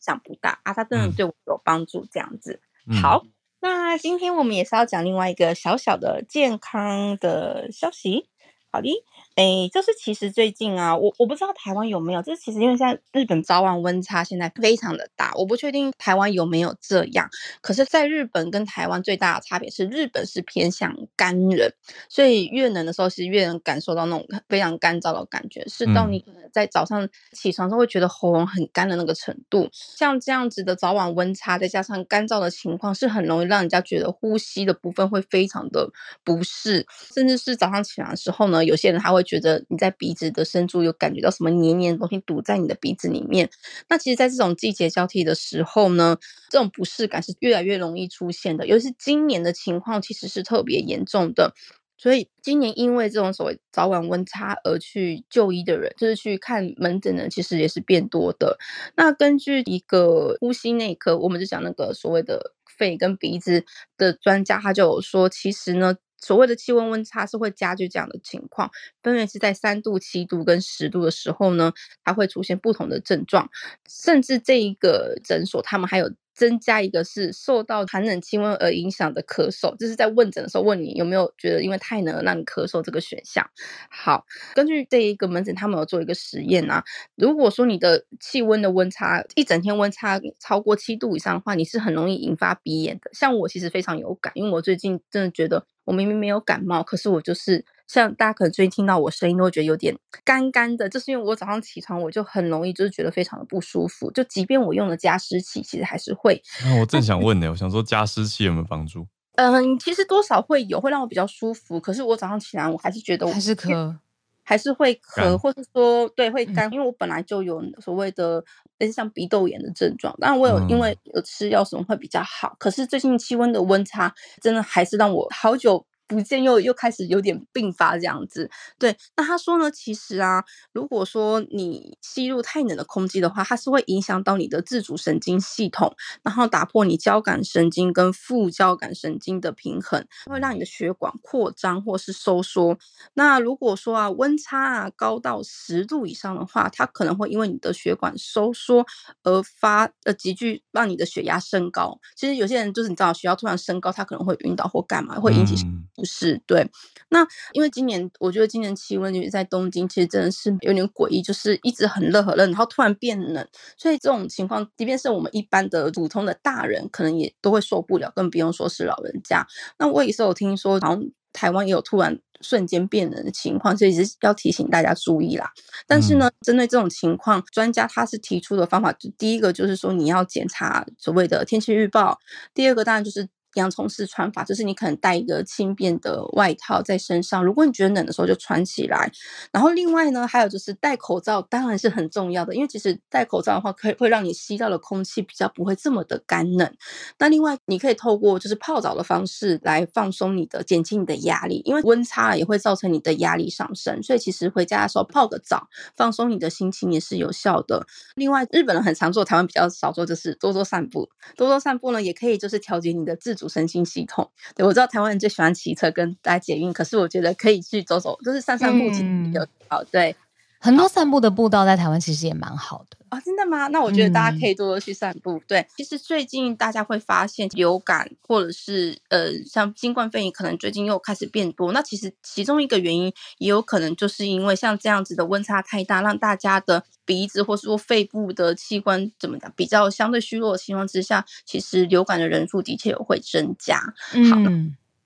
[0.00, 0.58] 想不大。
[0.64, 2.60] 啊，他真的对我有帮助这样子。
[2.88, 3.24] 嗯、好，
[3.60, 8.26] 那今天我们也是要讲另外一个小小的健康的消息。
[8.70, 8.88] 好的。
[9.34, 17.30] 哎，就是其实最近啊，我我不知道台湾有没有，就是其实因为现在日本早晚温差现在非常的大，我不确定台湾有没有这样。
[17.62, 21.72] 可是，在日本跟台湾最大的差别是，日本是偏向干冷，
[22.10, 29.66] 所以越冷的时候是越能感受到那种非常干燥的感觉，是到你可能在早上起床时候会觉得喉咙很干的那个程度。
[29.72, 35.88] 像这样子的早晚温差，再加上干燥的情况，是很容易让人家觉得呼吸的部分会非常的
[36.22, 39.21] 不适，甚至是早上起床的时候呢，有些人他会。
[39.22, 43.50] 觉得你在鼻子的深处有感觉到什么黏黏的东西堵在你的鼻子里面，
[43.88, 46.18] 那其实，在这种季节交替的时候呢，
[46.50, 48.66] 这种不适感是越来越容易出现的。
[48.66, 51.54] 尤其是今年的情况，其实是特别严重的。
[51.98, 58.58] 所以今年因为这种所谓早晚温差而去就医的人，就是去看门诊的，其实也是变多的。
[58.96, 63.64] 那根据一个呼吸内科，我们就讲那个所谓的肺跟鼻子
[63.96, 65.96] 的专家，他就有说，其实呢。
[66.22, 68.70] 所谓的气温温差是会加剧这样的情况，
[69.02, 71.72] 分别是在三度、七度跟十度的时候呢，
[72.04, 73.50] 它会出现不同的症状，
[73.88, 83.46] 甚至这一个诊所他们还有增加一个是受到寒冷气温而影响的咳嗽，就是在问诊的时候问你有没有觉得因为太冷而让你咳嗽这个选项。
[83.90, 86.82] 好，根据这一个门诊，他们有做一个实验啊，
[87.16, 93.10] 如果说你的气温的温差一整天温差超过七度以上的话，你是很容易引发鼻炎的。
[93.12, 97.64] 像我其实非常有感，因为我最近真的觉得我明明没有感冒，可是我就是。
[97.88, 106.42] 像大家可能最近听到我声音都会觉得有点干干的，就是因为我早上起床我就很容易就是觉得非常的不舒服，就即便我用了加湿器，其实还是会。
[106.64, 109.06] 那我正想 问呢，我想说加湿器有没有帮助？
[109.34, 111.78] 嗯，其实多少会有，会让我比较舒服。
[111.78, 113.94] 可是我早上起来我还是觉得我还是咳，
[114.42, 118.42] 还是会咳，或是说对会干，嗯，因为我本来就有所谓的
[118.78, 122.54] 类似像鼻窦炎的症状，当然我有因为有吃药什么会比较好。
[122.58, 125.86] 可是最近气温的温差真的还是让我好久。
[126.08, 128.96] 不见又又开始有点并发这样子，对。
[129.16, 142.76] 那他说呢，其实啊，如果说你吸入太冷的空气的话，它是会影响到你的自主神经系统，然后打破你交感神经跟副交感神经的平衡，会让你的血管扩张或是收缩。
[143.14, 148.84] 那如果说啊，温差啊高到十度以上的话，它可能会因为你的血管收缩
[149.22, 151.98] 而发呃急剧让你的血压升高。
[152.14, 155.56] 其实有些人就是你知道，血压突然升高，他可能会晕倒或干嘛，会引起。
[155.94, 156.66] 不是对，
[157.10, 169.46] 那因为今年我觉得今年气温就是在东京，其实真的是有点诡异，就是一直很热很热，然后突然变冷，所以这种情况，即便是我们一般的普通的大人，可能也都会受不了，更不用说是老人家。
[169.78, 175.50] 那我也是有听说，好像台湾也有突然瞬间变冷的情况，所以是要提醒大家注意啦。
[175.86, 182.18] 但是呢，针对这种情况，专家他是提出的方法，就第一个就是说你要检查所谓的天气预报，
[182.54, 183.28] 第二个当然就是。
[183.54, 189.10] 洋葱式穿法，就是你可能带一个轻便的外套在身上，如果你觉得冷的时候就穿起来。
[189.52, 196.74] 然后另外呢，还有就是戴口罩，当然是很重要的，因为其实戴口罩的话，可以会让你吸到的空气比较不会这么的干冷。
[197.18, 207.86] 那另外，你可以透过就是泡澡的方式来放松你的、减轻你的压力，因为温差也会造成你的压力上升，所以其实回家的时候泡个澡，放松你的心情也是有效的。
[208.14, 211.08] 另外，日本人很常做，台湾比较少做，就是多多散步。
[211.36, 219.82] 多多散步呢，也可以就是调节你的自主神经系统，对，我知道台湾人最喜欢骑车跟搭捷运，可是我觉得可以去走走，就是散散步，其实有好。
[219.82, 220.14] 对，
[220.62, 223.20] 很多散步的步道在台湾其实也蛮好的啊。
[223.20, 223.66] 真的吗？
[223.66, 225.32] 那我觉得大家可以多多去散步。
[225.32, 231.72] 嗯、对，其实最近大家会发现流感或者是呃像新冠肺炎，可能最近又开始变多。
[231.72, 236.84] 那其实其中一个原因也有可能就是因为像这样子的温差太大，让大家的。
[237.04, 243.82] 鼻子或是说肺部的器官怎么讲比较相对虚弱的情况之下，其实流感的人数的确有会增加。
[244.14, 244.36] 嗯、好，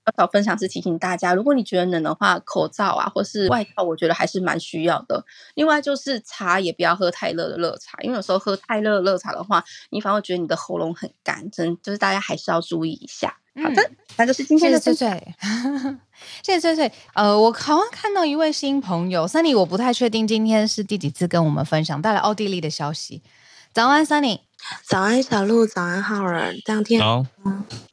[0.07, 5.25] 小小分享是提醒大家，如果你觉得冷的话，口罩啊或是外套，我觉得还是蛮需要的。
[5.55, 13.35] 另外就是茶也不要喝太热的热茶，因为有时候喝太热的热茶的话，你反而觉得你的喉咙很干，真就是大家还是要注意一下。
[13.61, 15.35] 好的，那就是今天的翠翠。
[16.41, 16.91] 谢谢翠翠。
[17.13, 23.21] 呃，我好像看到一位新朋友，Sunny，我不太确定今天是第几次跟我们分享带来奥地利的消息。
[23.73, 24.39] 早安，Sunny。
[24.85, 25.65] 早安，小鹿。
[25.65, 26.53] 早安，浩尔。
[26.65, 27.25] 这两天好，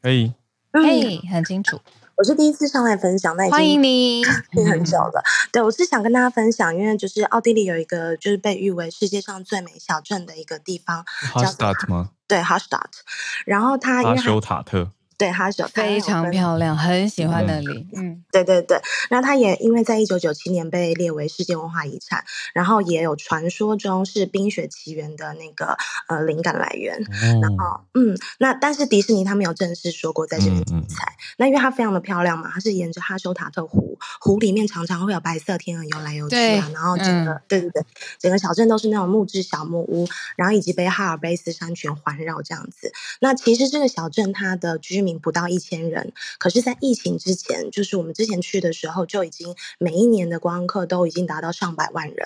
[0.00, 0.32] 可以。
[0.72, 1.80] 嘿，很清楚。
[2.16, 5.22] 我是第一次上来分享，那已经欢迎你， 听很久了。
[5.50, 12.10] 对，我是想跟大家分享，因为就是奥地利有一个就是被誉为世界上最美小镇的一个地方，哈斯塔特吗？
[12.28, 13.02] 对，哈斯塔特。
[13.46, 14.92] 然后它因为修塔特。
[15.16, 17.86] 对，它是非常漂亮，很喜欢那里。
[17.94, 18.80] 嗯，对对对。
[19.08, 25.76] 然后它也因为在一九九七年被列为世界文化遗产，然后也有传说中是《冰雪奇缘》的那个
[26.08, 26.96] 呃灵感来源。
[27.22, 30.96] 嗯、然后嗯，那但是迪士尼他没有正式说过在这里记载。
[31.38, 36.70] 那因为它非常的漂亮嘛，它是沿着哈修塔特湖，湖里面常常会有白色天鹅游来游去啊。
[36.72, 37.84] 然后整个、嗯、对对对，
[38.18, 40.06] 整个小镇都是那种木质小木屋，
[40.36, 42.92] 然后以及被哈尔卑斯山群环绕这样子。
[43.20, 52.16] 那其实这个小镇它的居民不到一千人，可是，在疫情之前，就是我们之前去的时候，就已经每一年的观光客都已经达到上百万人。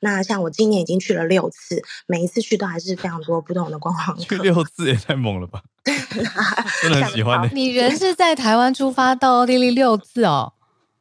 [0.00, 4.22] 那像我今年已经去了六次，每一次去都还是非常多不同的观光客。
[4.22, 5.62] 去六次也太猛了吧！
[6.82, 7.68] 真的很喜欢你。
[7.68, 10.52] 你人是在台湾出发到奥地利六次哦？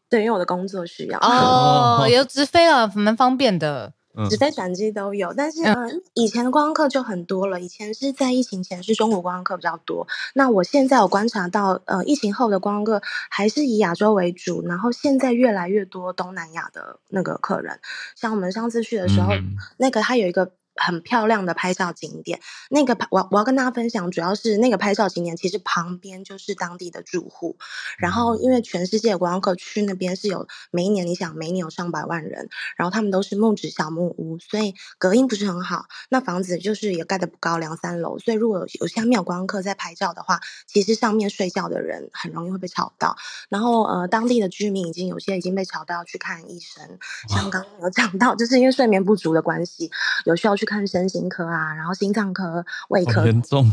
[0.09, 3.93] 对，因为我的工作需要哦， 有直飞啊，蛮方便的。
[4.29, 7.59] 直飞转机都有，但是嗯，以前的观光客就很多了。
[7.59, 10.07] 以前是在疫情前是中国观光客比较多。
[10.35, 17.79] 那我现在有观察到，呃，疫情后的观光客还是以亚洲为主，然后现在越来越多东南亚的那个客人。
[18.15, 22.39] 像我们上次去的时候，嗯、那个他有一个很漂亮的拍照景点。
[22.69, 27.57] 那个我我要跟大家分享，主要是那个拍照景点其实旁边就是当地的住户。
[27.97, 35.85] 然后因为全世界的观光客去那边是有每一年，你想每一年有上百万人，然后他们都是木质小木屋，所以隔音不是很好。
[36.09, 43.15] 那房子就是也盖的不高，两三楼，所以如果有有下面有观光客在拍照的话，其实上面睡觉的人很容易会被吵到。
[43.49, 46.97] 然后呃，当地的居民已经有些已经被吵到要去看医生，
[47.29, 49.91] 像刚刚有讲到，就是因为睡眠不足的关系，
[50.25, 53.25] 有需要去看身心科啊，然后心脏科、胃科。
[53.25, 53.71] 严重。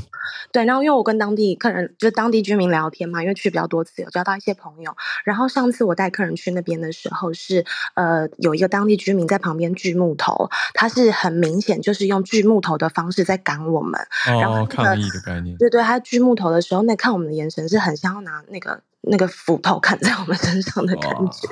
[0.53, 4.95] 对，然后因为我跟当地客人，就当地居民聊天嘛，因为去比较多次，有交到一些朋友。
[5.25, 7.65] 然后上次我带客人去那边的时候是，是
[7.95, 15.57] 呃有一个当地居民在旁边锯木头，他是很明显就是用锯木头的方式在赶我们，哦、然后、那个、抗议的概念。
[15.57, 18.83] 对对，他锯木头的时候，那看我们的眼神是很像要拿那个。
[19.03, 21.49] 那个斧头砍在我们身上的感觉，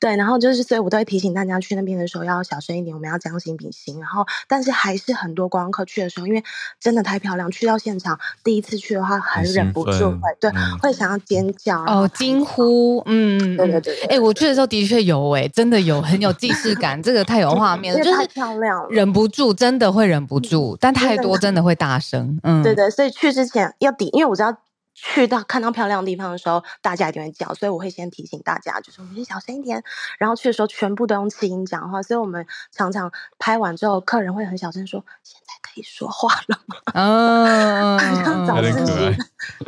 [0.00, 4.00] 对，然后就是，所以我都会提醒大家去那边的时候要小声一点，我们要将心比心。
[4.00, 6.42] 然后，但是还是很多观光客去的时候，因为
[6.80, 14.02] 真的太漂亮，去到现场第一次去的话，很忍不住会对、嗯，会想要尖叫哦，惊呼，嗯，对对对，对。
[14.04, 24.56] 哎、欸，我去的时候的确有、欸，哎，真的有很有既视感，这个太有画面 了，就是太漂亮了，忍不住，真的会忍不住，嗯、但太多真的会大声，嗯，对对，所以去之前要抵，因为我知道。
[25.00, 29.84] 去到看到漂亮的地方的时候，大家一定会叫，所以我会先提醒大家，就是我们先小声一点。
[30.18, 38.92] 然后去的时候，全部都用气音讲话，所以我们常常拍完之后，客人会很小声说：“现在可以说话了吗？” 嗯，像早自己。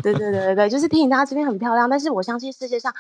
[0.03, 1.89] 对对对对对，就是提醒大家这边很漂亮。
[1.89, 2.93] 但是我相信世界上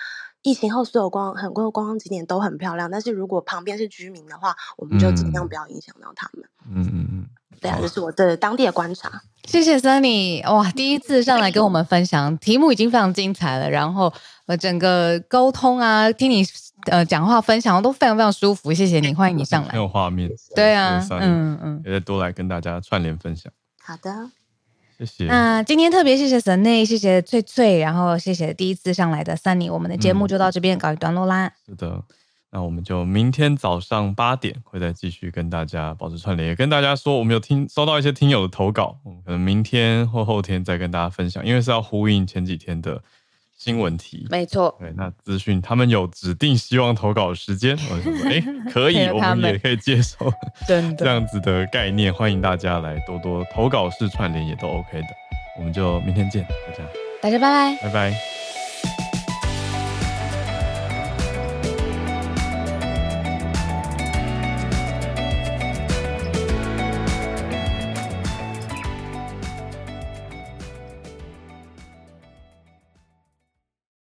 [0.42, 2.88] 疫情后所有光很多观光景点都很漂亮。
[2.90, 6.48] 但是如果旁边是居民的话，我们就尽量不要影响到他们。
[6.70, 7.26] 嗯嗯。
[7.60, 9.22] 对啊，这是我的当地的观察。
[9.44, 13.68] 谢谢 Sunny，哇，第一次上来跟我们分享，题目已经非常精彩了。
[13.68, 14.12] 然后
[14.46, 16.44] 呃，整个沟通啊，听你
[16.86, 18.72] 呃讲话分享都非常非常舒服。
[18.72, 19.68] 谢谢你，欢迎你上来。
[19.72, 20.30] 很有画面。
[20.54, 23.52] 对啊，嗯嗯，也再多来跟大家串联分享。
[23.82, 24.30] 好的，
[24.98, 25.24] 谢谢。
[25.24, 29.72] 那今天特别谢谢 Sunny，谢谢翠翠，然后谢谢第一次上来的 Sunny。
[29.72, 31.52] 我们的节目就到这边告一段落啦。
[31.66, 32.04] 是的。
[32.52, 43.00] 那我们就明天早上八点会再继续跟大家保持串联，也跟大家说，我们有听收到一些听友的投稿，我们可能明天或后天再跟大家分享，因为是要呼应前几天的
[43.56, 44.26] 新闻题。
[44.30, 50.16] 没错，对，那资讯他们有指定希望投稿的时间，我说哎、欸，可以， 我们也可以接受，
[50.66, 55.08] 这样子的概念，欢迎大家来多多投稿式串联也都 OK 的，
[55.56, 56.84] 我们就明天见，大家，
[57.22, 58.39] 大家拜拜，拜拜。